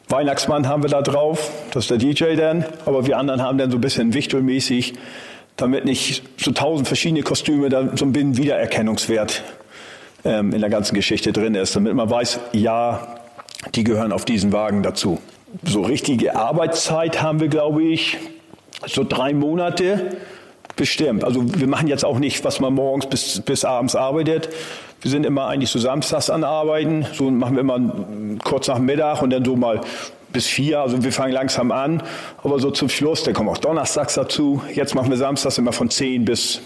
Weihnachtsmann 0.09 0.67
haben 0.67 0.83
wir 0.83 0.91
da 0.91 1.03
drauf, 1.03 1.51
das 1.73 1.85
ist 1.85 1.91
der 1.91 1.99
DJ 1.99 2.35
dann, 2.37 2.65
aber 2.87 3.07
wir 3.07 3.19
anderen 3.19 3.43
haben 3.43 3.59
dann 3.59 3.71
so 3.71 3.77
ein 3.77 3.81
bisschen 3.81 4.15
Wichtelmäßig, 4.15 4.95
damit 5.57 5.85
nicht 5.85 6.23
so 6.39 6.51
tausend 6.53 6.89
verschiedene 6.89 7.23
Kostüme, 7.23 7.69
da 7.69 7.97
so 7.97 8.07
ein 8.07 8.37
Wiedererkennungswert 8.37 9.43
ähm, 10.25 10.53
in 10.53 10.61
der 10.61 10.71
ganzen 10.71 10.95
Geschichte 10.95 11.33
drin 11.33 11.55
ist, 11.55 11.77
damit 11.77 11.95
man 11.95 12.09
weiß, 12.09 12.41
ja, 12.53 13.17
die 13.75 13.85
gehören 13.85 14.13
auf 14.13 14.25
diesen 14.25 14.53
Wagen 14.53 14.83
dazu. 14.83 15.21
So 15.65 15.83
richtige 15.83 16.37
Arbeitszeit 16.37 17.21
haben 17.21 17.41
wir, 17.41 17.49
glaube 17.49 17.83
ich, 17.83 18.17
so 18.87 19.05
drei 19.05 19.35
Monate 19.35 20.17
bestimmt. 20.79 21.25
Also 21.25 21.43
wir 21.45 21.67
machen 21.67 21.89
jetzt 21.89 22.05
auch 22.05 22.19
nicht, 22.19 22.43
was 22.45 22.61
man 22.61 22.73
morgens 22.73 23.07
bis, 23.07 23.41
bis 23.43 23.67
abends 23.67 23.95
arbeitet. 23.95 24.49
Wir 25.03 25.11
sind 25.11 25.27
immer 25.27 25.47
eigentlich 25.47 25.71
so 25.71 25.79
samstags 25.79 26.31
an 26.31 26.43
Arbeiten. 26.43 27.07
So 27.13 27.31
machen 27.31 27.55
wir 27.55 27.61
immer 27.61 28.39
kurz 28.43 28.69
nach 28.69 28.79
Mittag 28.79 29.21
und 29.21 29.31
dann 29.31 29.45
so 29.45 29.55
mal 29.55 29.83
bis 30.33 30.47
vier. 30.47 30.81
Also 30.81 31.05
wir 31.05 31.13
fangen 31.13 31.33
langsam 31.33 31.71
an. 31.71 32.03
Aber 32.43 32.59
so 32.59 32.71
zum 32.71 32.89
Schluss, 32.89 33.23
dann 33.25 33.35
kommen 33.35 33.51
auch 33.51 33.59
donnerstags 33.59 34.15
dazu. 34.15 34.63
Jetzt 34.75 34.95
machen 34.95 35.11
wir 35.11 35.19
samstags 35.19 35.59
immer 35.59 35.73
von 35.73 35.91
zehn 35.91 36.25
bis 36.25 36.63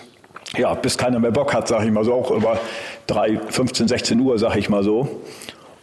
ja, 0.57 0.75
bis 0.75 0.99
keiner 0.99 1.19
mehr 1.19 1.31
Bock 1.31 1.55
hat, 1.55 1.69
sage 1.69 1.87
ich 1.87 1.91
mal 1.91 2.05
so, 2.05 2.13
auch 2.13 2.31
über 2.31 2.59
drei, 3.07 3.39
15, 3.39 3.89
16 3.89 4.21
Uhr, 4.21 4.39
sage 4.39 4.59
ich 4.59 4.69
mal 4.69 4.85
so. 4.85 5.23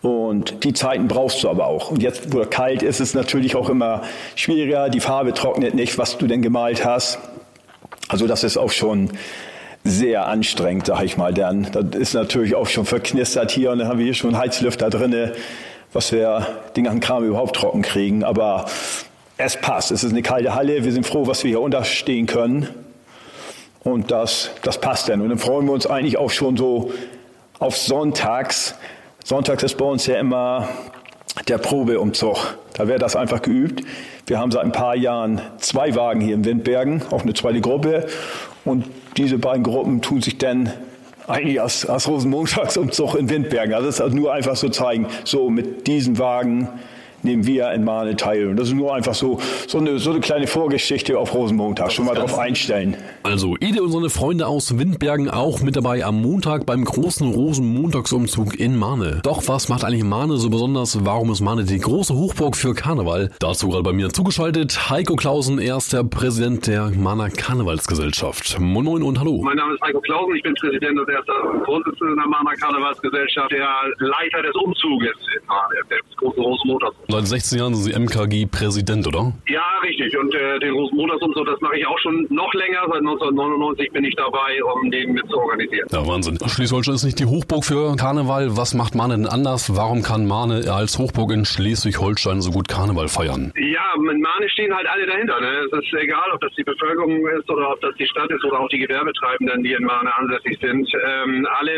Und 0.02 0.64
die 0.64 0.74
Zeiten 0.74 1.08
brauchst 1.08 1.44
du 1.44 1.50
aber 1.50 1.68
auch. 1.68 1.92
Und 1.92 2.02
jetzt, 2.02 2.32
wo 2.32 2.40
es 2.40 2.50
kalt 2.50 2.84
ist, 2.84 3.00
ist 3.00 3.10
es 3.10 3.14
natürlich 3.16 3.56
auch 3.56 3.70
immer 3.70 4.04
schwieriger. 4.36 4.90
Die 4.90 5.02
Farbe 5.02 5.34
trocknet 5.34 5.76
nicht, 5.76 5.98
was 5.98 6.18
du 6.18 6.28
denn 6.28 6.42
gemalt 6.42 6.86
hast. 6.86 7.20
Also 8.10 8.28
das 8.28 8.44
ist 8.44 8.58
auch 8.58 8.72
schon 8.72 9.12
sehr 9.84 10.28
anstrengend, 10.28 10.88
sag 10.88 11.04
ich 11.04 11.16
mal. 11.16 11.34
Dann 11.34 11.68
das 11.72 11.96
ist 11.96 12.14
natürlich 12.16 12.56
auch 12.56 12.68
schon 12.68 12.86
verknistert 12.86 13.52
hier 13.52 13.72
und 13.72 13.80
dann 13.80 13.88
haben 13.88 14.00
wir 14.00 14.06
hier 14.06 14.16
schon 14.16 14.38
Heizlüfter 14.38 14.90
drinne, 14.90 15.34
was 15.94 16.12
wir 16.12 16.46
den 16.76 16.86
ganzen 16.86 17.00
Kram 17.00 17.24
überhaupt 17.24 17.56
trocken 17.56 17.84
kriegen. 17.84 18.24
Aber 18.24 18.66
es 19.38 19.58
passt. 19.58 19.92
Es 19.92 20.04
ist 20.04 20.12
eine 20.12 20.24
kalte 20.24 20.56
Halle. 20.56 20.84
Wir 20.84 20.92
sind 20.92 21.06
froh, 21.06 21.28
was 21.28 21.44
wir 21.44 21.50
hier 21.50 21.62
unterstehen 21.62 22.26
können. 22.26 22.68
Und 23.82 24.12
das, 24.12 24.50
das 24.64 24.82
passt 24.82 25.08
dann. 25.08 25.22
Und 25.22 25.30
dann 25.30 25.38
freuen 25.38 25.68
wir 25.68 25.72
uns 25.72 25.86
eigentlich 25.86 26.18
auch 26.18 26.32
schon 26.32 26.58
so 26.58 26.92
auf 27.60 27.78
Sonntags. 27.78 28.76
Sonntags 29.24 29.62
ist 29.64 29.78
bei 29.78 29.86
uns 29.86 30.08
ja 30.08 30.20
immer 30.20 30.68
der 31.48 31.58
Probeumzug. 31.58 32.58
Da 32.74 32.88
wird 32.88 33.02
das 33.02 33.16
einfach 33.16 33.42
geübt. 33.42 33.84
Wir 34.28 34.40
haben 34.40 34.52
seit 34.52 34.64
ein 34.64 34.72
paar 34.72 34.96
Jahren 34.96 35.42
zwei 35.58 35.96
Wagen 35.96 36.22
hier 36.22 36.36
in 36.36 36.46
Windbergen, 36.46 37.02
auch 37.12 37.24
eine 37.24 37.34
zweite 37.34 37.62
Gruppe. 37.62 38.08
Und 38.66 38.86
diese 39.18 39.38
beiden 39.38 39.64
Gruppen 39.64 40.02
tun 40.02 40.22
sich 40.22 40.38
dann 40.38 40.72
eigentlich 41.28 41.62
als, 41.62 41.86
als 41.86 42.08
Rosenmontagsumzug 42.08 43.16
in 43.16 43.30
Windbergen. 43.30 43.74
Also 43.74 43.88
das 43.88 43.96
ist 43.96 44.02
also 44.02 44.16
nur 44.16 44.34
einfach 44.34 44.56
so 44.56 44.70
zeigen, 44.70 45.08
so 45.24 45.50
mit 45.50 45.88
diesen 45.88 46.18
Wagen 46.18 46.70
nehmen 47.24 47.46
wir 47.46 47.72
in 47.72 47.84
Mahne 47.84 48.16
teil. 48.16 48.48
Und 48.48 48.58
das 48.58 48.70
ist 48.70 48.74
nur 48.74 48.94
einfach 48.94 49.14
so, 49.14 49.40
so, 49.68 49.78
eine, 49.78 50.00
so 50.00 50.12
eine 50.12 50.20
kleine 50.20 50.48
Vorgeschichte 50.48 51.18
auf 51.18 51.34
Rosenmontag. 51.34 51.92
Schon 51.92 52.06
mal 52.06 52.16
drauf 52.16 52.38
einstellen. 52.38 52.96
Also 53.24 53.56
Ede 53.60 53.82
und 53.82 53.92
seine 53.92 54.10
Freunde 54.10 54.48
aus 54.48 54.78
Windbergen 54.78 55.30
auch 55.30 55.62
mit 55.62 55.76
dabei 55.76 56.06
am 56.06 56.22
Montag 56.22 56.66
beim 56.66 56.84
großen 56.84 57.32
Rosenmontagsumzug 57.32 58.60
in 58.60 58.78
Mahne. 58.78 59.20
Doch 59.24 59.48
was 59.48 59.70
macht 59.70 59.84
eigentlich 59.84 60.04
Mahne 60.04 60.38
so 60.38 60.50
besonders? 60.50 61.06
Warum 61.06 61.32
ist 61.32 61.42
Mahne 61.42 61.64
die 61.64 61.80
große 61.80 62.14
Hochburg 62.14 62.56
für 62.56 62.74
Karneval? 62.74 63.32
Dazu 63.40 63.70
gerade 63.70 63.84
bei 63.84 63.94
mir 63.94 64.10
zugeschaltet 64.10 64.90
Heiko 64.90 65.16
Klausen, 65.16 65.60
erster 65.60 66.04
Präsident 66.04 66.68
der 66.68 66.90
Mahner 66.90 67.30
Karnevalsgesellschaft. 67.30 68.60
Moin 68.60 68.86
Moin 68.86 69.04
und 69.04 69.20
hallo. 69.20 69.42
Mein 69.44 69.58
Name 69.58 69.74
ist 69.74 69.82
Heiko 69.82 70.00
Klausen, 70.02 70.36
ich 70.36 70.44
bin 70.44 70.54
Präsident 70.56 71.00
und 71.00 71.10
erster 71.10 71.34
Vorsitzender 71.66 72.16
der 72.16 72.28
Mahner 72.28 72.56
Karnevalsgesellschaft, 72.56 73.52
der 73.52 73.70
Leiter 73.98 74.42
des 74.42 74.56
Umzuges 74.56 75.16
in 75.36 75.46
Mahne, 75.48 75.76
des 75.90 76.18
großen 76.18 76.42
Rosenmontagsumzugs. 76.42 77.09
Seit 77.12 77.26
16 77.26 77.58
Jahren 77.58 77.74
sind 77.74 77.92
Sie 77.92 78.00
MKG-Präsident, 78.00 79.08
oder? 79.08 79.34
Ja, 79.48 79.66
richtig. 79.82 80.16
Und 80.16 80.32
äh, 80.36 80.60
den 80.60 80.74
Rosenmontags 80.74 81.24
und 81.24 81.34
so, 81.34 81.44
das 81.44 81.60
mache 81.60 81.76
ich 81.80 81.88
auch 81.88 81.98
schon 81.98 82.28
noch 82.30 82.54
länger. 82.54 82.82
Seit 82.86 83.00
1999 83.00 83.92
bin 83.92 84.04
ich 84.04 84.16
dabei, 84.16 84.64
um 84.64 84.92
den 84.92 85.14
mit 85.14 85.28
zu 85.28 85.38
organisieren. 85.40 85.88
Ja, 85.92 86.06
Wahnsinn. 86.06 86.38
Schleswig-Holstein 86.38 86.94
ist 86.94 87.06
nicht 87.06 87.20
die 87.20 87.26
Hochburg 87.26 87.66
für 87.66 87.96
Karneval. 87.96 88.56
Was 88.58 88.76
macht 88.76 88.94
Mahne 88.94 89.16
denn 89.18 89.26
anders? 89.26 89.76
Warum 89.76 90.04
kann 90.04 90.28
Mahne 90.28 90.72
als 90.72 91.00
Hochburg 91.00 91.32
in 91.32 91.46
Schleswig-Holstein 91.46 92.42
so 92.42 92.52
gut 92.52 92.68
Karneval 92.68 93.08
feiern? 93.08 93.54
Ja, 93.58 93.98
mit 93.98 94.22
Mahne 94.22 94.48
stehen 94.48 94.72
halt 94.72 94.86
alle 94.88 95.08
dahinter. 95.08 95.42
Ne? 95.42 95.66
Es 95.66 95.80
ist 95.80 95.92
egal, 95.94 96.30
ob 96.32 96.42
das 96.42 96.54
die 96.54 96.64
Bevölkerung 96.64 97.26
ist 97.40 97.50
oder 97.50 97.72
ob 97.72 97.82
das 97.82 97.96
die 97.96 98.06
Stadt 98.06 98.30
ist 98.30 98.46
oder 98.46 98.60
auch 98.60 98.70
die 98.70 98.78
Gewerbetreibenden, 98.78 99.64
die 99.64 99.74
in 99.74 99.84
Mahne 99.84 100.16
ansässig 100.16 100.60
sind. 100.62 100.88
Ähm, 101.08 101.48
alle 101.60 101.72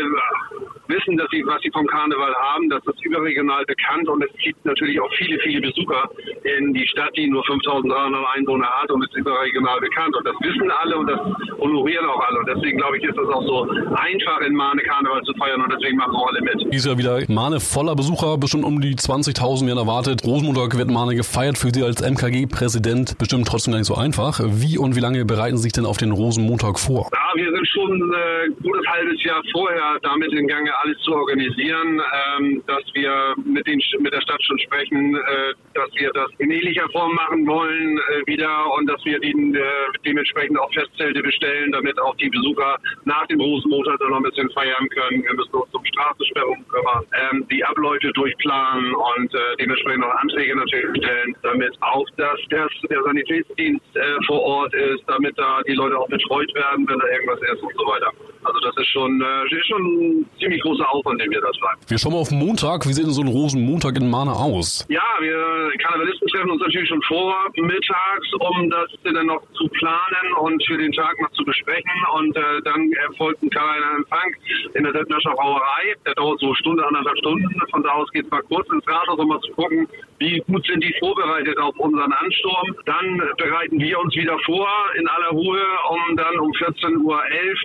wissen, 0.92 1.16
dass 1.16 1.28
sie, 1.30 1.42
was 1.46 1.60
sie 1.62 1.70
vom 1.70 1.86
Karneval 1.86 2.34
haben. 2.34 2.68
Das 2.68 2.84
ist 2.86 3.04
überregional 3.04 3.64
bekannt 3.64 4.08
und 4.08 4.22
es 4.22 4.32
gibt 4.38 4.64
natürlich 4.64 5.00
auch 5.00 5.12
viele, 5.16 5.38
viele 5.40 5.60
Besucher 5.60 6.10
in 6.44 6.72
die 6.74 6.86
Stadt, 6.86 7.16
die 7.16 7.28
nur 7.28 7.44
5300 7.44 8.36
Einwohner 8.36 8.68
hat 8.68 8.90
und 8.90 9.02
ist 9.04 9.14
überregional 9.16 9.80
bekannt. 9.80 10.14
Und 10.16 10.26
das 10.26 10.36
wissen 10.40 10.70
alle 10.70 10.96
und 10.96 11.06
das 11.08 11.20
honorieren 11.58 12.06
auch 12.06 12.20
alle. 12.28 12.38
Und 12.40 12.48
deswegen 12.48 12.78
glaube 12.78 12.98
ich, 12.98 13.04
ist 13.04 13.16
das 13.16 13.28
auch 13.28 13.44
so 13.46 13.70
einfach 13.94 14.40
in 14.40 14.54
Mahne 14.54 14.82
Karneval 14.82 15.22
zu 15.22 15.32
feiern 15.34 15.62
und 15.62 15.72
deswegen 15.72 15.96
machen 15.96 16.14
auch 16.14 16.28
alle 16.28 16.40
mit. 16.42 16.72
Dieses 16.72 16.86
Jahr 16.86 16.98
wieder 16.98 17.20
Mahne 17.28 17.60
voller 17.60 17.96
Besucher, 17.96 18.38
bestimmt 18.38 18.64
um 18.64 18.80
die 18.80 18.94
20.000 18.94 19.66
werden 19.66 19.78
erwartet. 19.78 20.24
Rosenmontag 20.24 20.76
wird 20.76 20.90
Mahne 20.90 21.14
gefeiert 21.14 21.58
für 21.58 21.70
Sie 21.72 21.82
als 21.82 22.02
MKG-Präsident. 22.02 23.18
Bestimmt 23.18 23.48
trotzdem 23.48 23.72
gar 23.72 23.78
nicht 23.78 23.88
so 23.88 23.94
einfach. 23.94 24.40
Wie 24.44 24.78
und 24.78 24.96
wie 24.96 25.00
lange 25.00 25.24
bereiten 25.24 25.56
Sie 25.56 25.64
sich 25.64 25.72
denn 25.72 25.86
auf 25.86 25.96
den 25.96 26.12
Rosenmontag 26.12 26.78
vor? 26.78 27.08
Ja, 27.12 27.31
wir 27.34 27.50
sind 27.50 27.68
schon 27.68 28.12
äh, 28.12 28.44
ein 28.44 28.56
gutes 28.62 28.86
halbes 28.86 29.22
Jahr 29.24 29.42
vorher 29.52 29.98
damit 30.02 30.32
in 30.32 30.46
Gange, 30.46 30.70
alles 30.78 30.98
zu 31.00 31.14
organisieren, 31.14 32.00
ähm, 32.38 32.62
dass 32.66 32.82
wir 32.94 33.34
mit, 33.44 33.66
den, 33.66 33.80
mit 34.00 34.12
der 34.12 34.20
Stadt 34.20 34.42
schon 34.42 34.58
sprechen, 34.58 35.16
äh, 35.16 35.54
dass 35.74 35.90
wir 35.94 36.10
das 36.12 36.30
in 36.38 36.50
ähnlicher 36.50 36.88
Form 36.90 37.14
machen 37.14 37.46
wollen 37.46 37.98
äh, 37.98 38.26
wieder 38.26 38.72
und 38.74 38.86
dass 38.86 39.04
wir 39.04 39.18
den, 39.18 39.54
äh, 39.54 39.60
dementsprechend 40.04 40.58
auch 40.58 40.72
Festzelte 40.72 41.22
bestellen, 41.22 41.72
damit 41.72 42.00
auch 42.00 42.16
die 42.16 42.28
Besucher 42.28 42.76
nach 43.04 43.26
dem 43.26 43.40
Rosenmontag 43.40 44.00
noch 44.00 44.16
ein 44.16 44.22
bisschen 44.22 44.50
feiern 44.50 44.88
können. 44.88 45.22
Wir 45.22 45.34
müssen 45.34 45.54
uns 45.54 45.72
um 45.74 45.84
Straßensperrungen 45.84 46.66
kümmern, 46.68 47.04
ähm, 47.30 47.46
die 47.50 47.64
Abläufe 47.64 48.12
durchplanen 48.12 48.94
und 48.94 49.34
äh, 49.34 49.38
dementsprechend 49.60 50.04
auch 50.04 50.14
Anträge 50.16 50.56
natürlich 50.56 50.96
stellen, 51.02 51.36
damit 51.42 51.76
auch 51.80 52.06
das, 52.16 52.38
das 52.50 52.70
der 52.90 53.02
Sanitätsdienst 53.02 53.96
äh, 53.96 54.00
vor 54.26 54.40
Ort 54.42 54.74
ist, 54.74 55.02
damit 55.06 55.38
da 55.38 55.60
die 55.66 55.74
Leute 55.74 55.98
auch 55.98 56.08
betreut 56.08 56.52
werden, 56.54 56.86
wenn 56.88 56.98
da 56.98 57.06
irgendwas 57.22 57.42
essen 57.50 57.66
und 57.66 57.74
so 57.76 57.86
weiter. 57.86 58.31
Das 58.62 58.76
ist 58.76 58.88
schon, 58.88 59.20
äh, 59.20 59.54
ist 59.54 59.66
schon 59.66 59.82
ein 59.82 60.26
ziemlich 60.38 60.60
großer 60.62 60.88
Aufwand, 60.92 61.20
den 61.20 61.30
wir 61.30 61.40
da 61.40 61.50
treiben. 61.50 61.80
Wir 61.88 61.98
schauen 61.98 62.12
mal 62.12 62.18
auf 62.20 62.30
Montag. 62.30 62.86
Wie 62.86 62.92
sieht 62.92 63.04
denn 63.04 63.12
so 63.12 63.22
ein 63.22 63.28
Rosenmontag 63.28 63.96
in 63.96 64.10
Mahne 64.10 64.32
aus? 64.32 64.86
Ja, 64.88 65.02
wir 65.20 65.70
Karnevalisten 65.78 66.28
treffen 66.28 66.50
uns 66.50 66.60
natürlich 66.60 66.88
schon 66.88 67.02
vor 67.02 67.34
mittags, 67.56 68.28
um 68.38 68.70
das 68.70 68.90
dann 69.04 69.26
noch 69.26 69.42
zu 69.52 69.68
planen 69.68 70.32
und 70.40 70.64
für 70.66 70.76
den 70.78 70.92
Tag 70.92 71.20
noch 71.20 71.30
zu 71.32 71.44
besprechen. 71.44 71.90
Und 72.14 72.36
äh, 72.36 72.62
dann 72.64 72.90
erfolgt 73.08 73.42
ein 73.42 73.50
kleiner 73.50 73.96
Empfang 73.96 74.34
in 74.74 74.84
der 74.84 74.92
Dettnerscher 74.92 75.32
Brauerei. 75.32 75.94
Der 76.06 76.14
dauert 76.14 76.40
so 76.40 76.46
eine 76.46 76.56
Stunde, 76.56 76.86
anderthalb 76.86 77.18
Stunden. 77.18 77.48
Von 77.70 77.82
da 77.82 77.90
aus 77.90 78.10
geht 78.12 78.24
es 78.24 78.30
mal 78.30 78.42
kurz 78.42 78.68
ins 78.72 78.86
Rathaus, 78.86 79.18
um 79.18 79.28
mal 79.28 79.40
zu 79.40 79.52
gucken, 79.52 79.88
wie 80.18 80.38
gut 80.46 80.64
sind 80.66 80.82
die 80.82 80.94
vorbereitet 81.00 81.58
auf 81.58 81.76
unseren 81.78 82.12
Ansturm. 82.12 82.76
Dann 82.86 83.22
bereiten 83.36 83.78
wir 83.80 83.98
uns 83.98 84.14
wieder 84.14 84.38
vor 84.44 84.68
in 84.96 85.06
aller 85.08 85.30
Ruhe, 85.30 85.62
um 85.90 86.16
dann 86.16 86.38
um 86.38 86.52
14.11 86.52 87.00
Uhr 87.02 87.20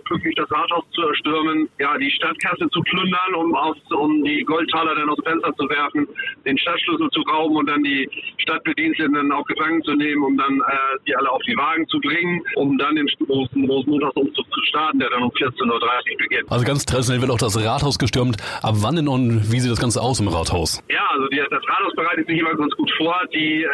pünktlich 0.05 0.35
das 0.35 0.51
Rathaus 0.51 0.83
zu 0.91 1.01
erstürmen, 1.01 1.69
ja, 1.79 1.97
die 1.97 2.11
Stadtkasse 2.11 2.69
zu 2.69 2.81
plündern, 2.81 3.35
um, 3.35 3.55
aus, 3.55 3.77
um 3.91 4.23
die 4.23 4.43
Goldtaler 4.43 4.95
dann 4.95 5.09
aus 5.09 5.17
dem 5.17 5.25
Fenster 5.25 5.55
zu 5.55 5.69
werfen, 5.69 6.07
den 6.45 6.57
Stadtschlüssel 6.57 7.09
zu 7.11 7.21
rauben 7.21 7.55
und 7.55 7.67
dann 7.67 7.83
die 7.83 8.09
Stadtbediensteten 8.37 9.31
auch 9.31 9.45
gefangen 9.45 9.83
zu 9.83 9.93
nehmen, 9.93 10.23
um 10.23 10.37
dann 10.37 10.59
äh, 10.59 10.73
die 11.07 11.15
alle 11.15 11.29
auf 11.29 11.41
die 11.43 11.55
Wagen 11.55 11.87
zu 11.87 11.99
bringen, 11.99 12.41
um 12.55 12.77
dann 12.77 12.95
den 12.95 13.07
großen 13.25 13.65
Rosenmontagsumzug 13.65 14.45
zu 14.53 14.61
starten, 14.63 14.99
der 14.99 15.09
dann 15.09 15.23
um 15.23 15.31
14.30 15.31 15.69
Uhr 15.69 16.17
beginnt. 16.17 16.51
Also 16.51 16.65
ganz 16.65 16.85
traditionell 16.85 17.21
wird 17.21 17.31
auch 17.31 17.37
das 17.37 17.63
Rathaus 17.63 17.99
gestürmt. 17.99 18.37
Ab 18.61 18.75
wann 18.77 18.95
denn 18.95 19.07
und 19.07 19.51
wie 19.51 19.59
sieht 19.59 19.71
das 19.71 19.79
Ganze 19.79 20.01
aus 20.01 20.19
im 20.19 20.27
Rathaus? 20.27 20.83
Ja, 20.89 21.05
also 21.11 21.27
die, 21.27 21.37
das 21.37 21.63
Rathaus 21.67 21.93
bereitet 21.95 22.27
sich 22.27 22.39
immer 22.39 22.55
ganz 22.55 22.73
gut 22.75 22.91
vor. 22.97 23.15
Die 23.33 23.63
äh, 23.63 23.67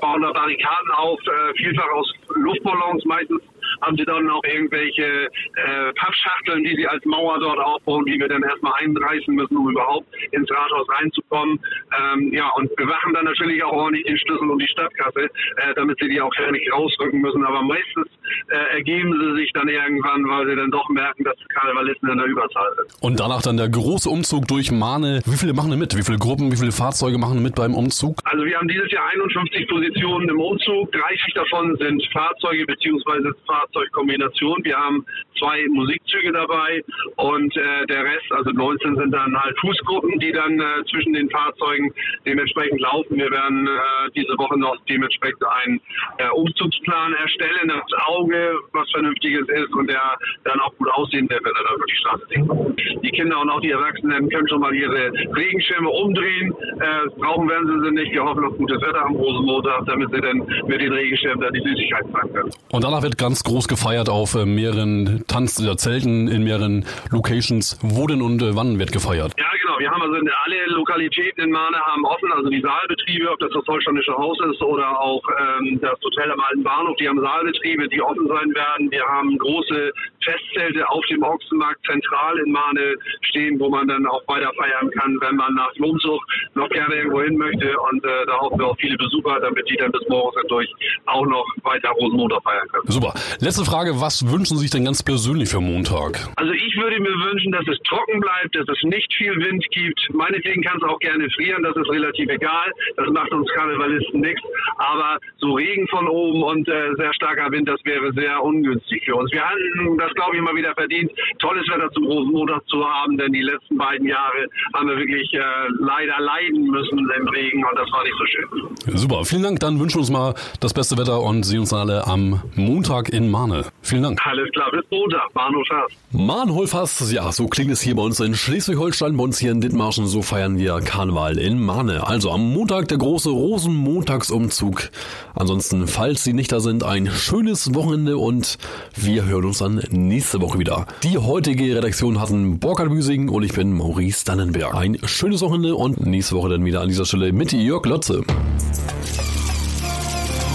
bauen 0.00 0.22
da 0.22 0.32
Barrikaden 0.32 0.90
auf, 0.96 1.20
äh, 1.20 1.54
vielfach 1.56 1.88
aus 1.94 2.12
Luftballons 2.36 3.04
meistens 3.04 3.42
haben 3.82 3.96
sie 3.96 4.04
dann 4.04 4.30
auch 4.30 4.42
irgendwelche 4.44 5.26
äh, 5.26 5.92
Pappschachteln, 5.94 6.64
die 6.64 6.76
sie 6.76 6.86
als 6.86 7.04
Mauer 7.04 7.38
dort 7.40 7.58
aufbauen, 7.58 8.04
die 8.06 8.18
wir 8.18 8.28
dann 8.28 8.42
erstmal 8.42 8.72
einreißen 8.80 9.34
müssen, 9.34 9.56
um 9.56 9.70
überhaupt 9.70 10.06
ins 10.30 10.50
Rathaus 10.50 10.88
reinzukommen. 10.88 11.58
Ähm, 11.98 12.32
ja, 12.32 12.48
und 12.56 12.74
bewachen 12.76 13.12
dann 13.14 13.24
natürlich 13.24 13.62
auch 13.64 13.72
ordentlich 13.72 14.04
den 14.06 14.18
Schlüssel 14.18 14.50
und 14.50 14.60
die 14.60 14.68
Stadtkasse, 14.68 15.24
äh, 15.24 15.74
damit 15.74 15.98
sie 16.00 16.08
die 16.08 16.20
auch 16.20 16.34
gar 16.34 16.50
nicht 16.50 16.72
rausrücken 16.72 17.20
müssen. 17.20 17.44
Aber 17.44 17.62
meistens 17.62 18.06
äh, 18.48 18.76
ergeben 18.76 19.12
sie 19.12 19.40
sich 19.40 19.52
dann 19.52 19.68
irgendwann, 19.68 20.28
weil 20.28 20.46
sie 20.48 20.56
dann 20.56 20.70
doch 20.70 20.88
merken, 20.88 21.24
dass 21.24 21.36
Karnevalisten 21.48 22.08
in 22.08 22.18
der 22.18 22.26
Überzahl 22.26 22.70
sind. 22.76 23.02
Und 23.02 23.20
danach 23.20 23.42
dann 23.42 23.56
der 23.56 23.68
große 23.68 24.08
Umzug 24.08 24.46
durch 24.48 24.70
Mahne. 24.70 25.22
Wie 25.26 25.36
viele 25.36 25.52
machen 25.52 25.70
denn 25.70 25.78
mit? 25.78 25.96
Wie 25.96 26.02
viele 26.02 26.18
Gruppen, 26.18 26.52
wie 26.52 26.56
viele 26.56 26.72
Fahrzeuge 26.72 27.18
machen 27.18 27.42
mit 27.42 27.54
beim 27.54 27.74
Umzug? 27.74 28.18
Also 28.24 28.44
wir 28.44 28.56
haben 28.56 28.68
dieses 28.68 28.90
Jahr 28.90 29.06
51 29.12 29.68
Positionen 29.68 30.28
im 30.28 30.40
Umzug. 30.40 30.92
30 30.92 31.34
davon 31.34 31.76
sind 31.76 32.02
Fahrzeuge 32.12 32.64
bzw. 32.66 33.32
Fahrzeugkombination. 33.72 34.60
Wir 34.64 34.76
haben 34.76 35.04
zwei 35.38 35.64
Musikzüge 35.70 36.32
dabei 36.32 36.82
und 37.16 37.56
äh, 37.56 37.86
der 37.86 38.04
Rest, 38.04 38.30
also 38.30 38.50
19 38.50 38.96
sind 38.96 39.10
dann 39.12 39.36
halt 39.36 39.58
Fußgruppen, 39.60 40.18
die 40.20 40.32
dann 40.32 40.60
äh, 40.60 40.84
zwischen 40.90 41.12
den 41.12 41.28
Fahrzeugen 41.30 41.92
dementsprechend 42.26 42.80
laufen. 42.80 43.16
Wir 43.16 43.30
werden 43.30 43.66
äh, 43.66 44.10
diese 44.14 44.36
Woche 44.38 44.58
noch 44.58 44.76
dementsprechend 44.88 45.44
einen 45.64 45.80
äh, 46.18 46.28
Umzugsplan 46.30 47.14
erstellen, 47.14 47.68
das 47.68 48.00
Auge, 48.06 48.54
was 48.72 48.90
vernünftiges 48.92 49.48
ist 49.48 49.72
und 49.74 49.88
der 49.88 50.02
dann 50.44 50.60
auch 50.60 50.74
gut 50.76 50.90
aussehen 50.92 51.28
wird, 51.28 51.44
wenn 51.44 51.52
er 51.52 51.64
dann 51.64 51.76
über 51.76 51.86
die 51.86 51.96
Straße 51.96 52.26
zieht. 52.28 53.02
Die 53.02 53.10
Kinder 53.10 53.40
und 53.40 53.50
auch 53.50 53.60
die 53.60 53.70
Erwachsenen 53.70 54.28
können 54.28 54.48
schon 54.48 54.60
mal 54.60 54.74
ihre 54.74 55.12
Regenschirme 55.34 55.88
umdrehen. 55.88 56.52
Äh, 56.80 57.08
brauchen 57.18 57.48
werden 57.48 57.66
sie 57.66 57.88
sie 57.88 57.94
nicht. 57.94 58.12
Wir 58.12 58.22
hoffen 58.22 58.44
auf 58.44 58.56
gutes 58.56 58.80
Wetter 58.80 59.04
am 59.04 59.16
Rosenmontag, 59.16 59.86
damit 59.86 60.10
sie 60.12 60.20
dann 60.20 60.38
mit 60.66 60.80
den 60.80 60.92
Regenschirmen 60.92 61.40
dann 61.40 61.52
die 61.52 61.60
Süßigkeiten 61.60 62.12
fangen 62.12 62.32
können. 62.32 62.50
Und 62.70 62.84
danach 62.84 63.02
wird 63.02 63.18
ganz 63.18 63.42
groß 63.42 63.61
gefeiert 63.68 64.08
auf 64.08 64.34
äh, 64.34 64.44
mehreren 64.44 65.24
Tanz- 65.26 65.60
oder 65.60 65.76
Zelten 65.76 66.28
in 66.28 66.44
mehreren 66.44 66.84
Locations. 67.10 67.78
Wo 67.82 68.06
denn 68.06 68.22
und 68.22 68.42
äh, 68.42 68.54
wann 68.56 68.78
wird 68.78 68.92
gefeiert? 68.92 69.32
Ja, 69.38 69.46
genau. 69.60 69.71
Wir 69.82 69.90
haben 69.90 70.00
also 70.00 70.14
alle 70.14 70.66
Lokalitäten 70.78 71.42
in 71.42 71.50
Mahne 71.50 71.76
haben 71.76 72.04
offen, 72.04 72.30
also 72.30 72.48
die 72.48 72.60
Saalbetriebe, 72.60 73.28
ob 73.28 73.40
das 73.40 73.50
das 73.50 73.66
Holsteinische 73.66 74.12
Haus 74.12 74.38
ist 74.52 74.62
oder 74.62 74.96
auch 75.00 75.20
ähm, 75.58 75.80
das 75.82 75.98
Hotel 76.04 76.30
am 76.30 76.38
Alten 76.38 76.62
Bahnhof, 76.62 76.96
die 76.98 77.08
haben 77.08 77.20
Saalbetriebe, 77.20 77.88
die 77.88 78.00
offen 78.00 78.28
sein 78.28 78.54
werden. 78.54 78.92
Wir 78.92 79.02
haben 79.02 79.36
große 79.38 79.92
Festzelte 80.22 80.88
auf 80.88 81.04
dem 81.06 81.24
Ochsenmarkt 81.24 81.84
zentral 81.84 82.38
in 82.38 82.52
Mahne 82.52 82.94
stehen, 83.22 83.58
wo 83.58 83.70
man 83.70 83.88
dann 83.88 84.06
auch 84.06 84.22
weiter 84.28 84.52
feiern 84.56 84.88
kann, 84.92 85.18
wenn 85.20 85.34
man 85.34 85.52
nach 85.54 85.72
Umzug 85.80 86.22
noch 86.54 86.68
gerne 86.68 86.94
irgendwo 86.94 87.22
hin 87.22 87.36
möchte. 87.36 87.74
Und 87.90 88.04
äh, 88.04 88.26
da 88.26 88.38
hoffen 88.38 88.60
wir 88.60 88.68
auf 88.68 88.78
viele 88.78 88.96
Besucher, 88.96 89.40
damit 89.40 89.68
die 89.68 89.76
dann 89.78 89.90
bis 89.90 90.02
morgens 90.08 90.40
hindurch 90.42 90.72
auch 91.06 91.26
noch 91.26 91.46
weiter 91.64 91.90
Rosenmontag 91.90 92.40
feiern 92.44 92.68
können. 92.68 92.84
Super. 92.86 93.14
Letzte 93.40 93.64
Frage. 93.64 94.00
Was 94.00 94.30
wünschen 94.30 94.58
Sie 94.58 94.62
sich 94.62 94.70
denn 94.70 94.84
ganz 94.84 95.02
persönlich 95.02 95.48
für 95.48 95.60
Montag? 95.60 96.30
Also 96.36 96.52
ich 96.52 96.76
würde 96.76 97.00
mir 97.00 97.18
wünschen, 97.32 97.50
dass 97.50 97.66
es 97.66 97.78
trocken 97.88 98.20
bleibt, 98.20 98.54
dass 98.54 98.68
es 98.68 98.80
nicht 98.84 99.12
viel 99.14 99.34
Wind 99.34 99.66
gibt. 99.72 100.00
Meinetwegen 100.12 100.62
kann 100.62 100.78
es 100.78 100.88
auch 100.88 100.98
gerne 101.00 101.28
frieren, 101.30 101.62
das 101.62 101.76
ist 101.76 101.90
relativ 101.90 102.28
egal. 102.28 102.70
Das 102.96 103.08
macht 103.10 103.32
uns 103.32 103.50
Karnevalisten 103.52 104.20
nichts. 104.20 104.42
Aber 104.78 105.18
so 105.38 105.54
Regen 105.54 105.86
von 105.88 106.08
oben 106.08 106.42
und 106.42 106.68
äh, 106.68 106.94
sehr 106.96 107.12
starker 107.14 107.50
Wind, 107.50 107.68
das 107.68 107.80
wäre 107.84 108.12
sehr 108.12 108.42
ungünstig 108.42 109.02
für 109.04 109.16
uns. 109.16 109.32
Wir 109.32 109.42
hatten 109.42 109.98
das, 109.98 110.12
glaube 110.14 110.36
ich, 110.36 110.42
mal 110.42 110.54
wieder 110.54 110.74
verdient, 110.74 111.10
tolles 111.38 111.66
Wetter 111.68 111.90
zum 111.92 112.04
Rosenmontag 112.04 112.62
zu 112.68 112.84
haben, 112.86 113.16
denn 113.18 113.32
die 113.32 113.42
letzten 113.42 113.76
beiden 113.76 114.06
Jahre 114.06 114.46
haben 114.74 114.88
wir 114.88 114.96
wirklich 114.96 115.32
äh, 115.34 115.40
leider 115.80 116.20
leiden 116.20 116.66
müssen 116.66 116.98
im 116.98 117.28
Regen 117.28 117.64
und 117.64 117.78
das 117.78 117.90
war 117.92 118.02
nicht 118.04 118.16
so 118.18 118.26
schön. 118.26 118.98
Super. 118.98 119.24
Vielen 119.24 119.42
Dank. 119.42 119.60
Dann 119.60 119.78
wünschen 119.78 119.96
wir 119.96 120.00
uns 120.00 120.10
mal 120.10 120.34
das 120.60 120.74
beste 120.74 120.98
Wetter 120.98 121.20
und 121.20 121.44
sehen 121.44 121.60
uns 121.60 121.72
alle 121.72 122.06
am 122.06 122.42
Montag 122.54 123.08
in 123.10 123.30
Mahne. 123.30 123.66
Vielen 123.82 124.02
Dank. 124.02 124.26
Alles 124.26 124.50
klar, 124.52 124.70
bis 124.70 124.82
Montag, 124.90 125.32
Bahnhof 125.32 125.66
Schaas. 125.66 125.92
Mahnholfass, 126.10 127.12
ja, 127.12 127.30
so 127.32 127.46
klingt 127.46 127.70
es 127.70 127.80
hier 127.80 127.94
bei 127.94 128.02
uns 128.02 128.20
in 128.20 128.34
Schleswig-Holstein, 128.34 129.16
bei 129.16 129.24
uns 129.24 129.38
hier 129.38 129.51
in 129.52 129.60
Dithmarschen, 129.60 130.06
so 130.06 130.22
feiern 130.22 130.58
wir 130.58 130.80
Karneval 130.80 131.38
in 131.38 131.60
Mahne. 131.60 132.06
Also 132.06 132.30
am 132.30 132.52
Montag 132.52 132.88
der 132.88 132.96
große 132.96 133.28
Rosenmontagsumzug. 133.28 134.90
Ansonsten, 135.34 135.86
falls 135.86 136.24
Sie 136.24 136.32
nicht 136.32 136.50
da 136.50 136.60
sind, 136.60 136.82
ein 136.82 137.08
schönes 137.08 137.74
Wochenende 137.74 138.16
und 138.16 138.56
wir 138.96 139.26
hören 139.26 139.44
uns 139.44 139.58
dann 139.58 139.82
nächste 139.90 140.40
Woche 140.40 140.58
wieder. 140.58 140.86
Die 141.02 141.18
heutige 141.18 141.76
Redaktion 141.76 142.18
hatten 142.18 142.58
Burkhard 142.58 142.88
Büsing 142.88 143.28
und 143.28 143.42
ich 143.42 143.52
bin 143.52 143.74
Maurice 143.74 144.24
Dannenberg. 144.24 144.74
Ein 144.74 144.96
schönes 145.04 145.42
Wochenende 145.42 145.76
und 145.76 146.04
nächste 146.06 146.34
Woche 146.34 146.48
dann 146.48 146.64
wieder 146.64 146.80
an 146.80 146.88
dieser 146.88 147.04
Stelle 147.04 147.32
mit 147.32 147.52
Jörg 147.52 147.84
Lotze. 147.84 148.22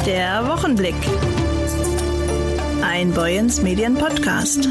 Der 0.08 0.48
Wochenblick. 0.48 0.96
Ein 2.82 3.12
Boyens 3.12 3.62
Medien 3.62 3.94
Podcast. 3.94 4.68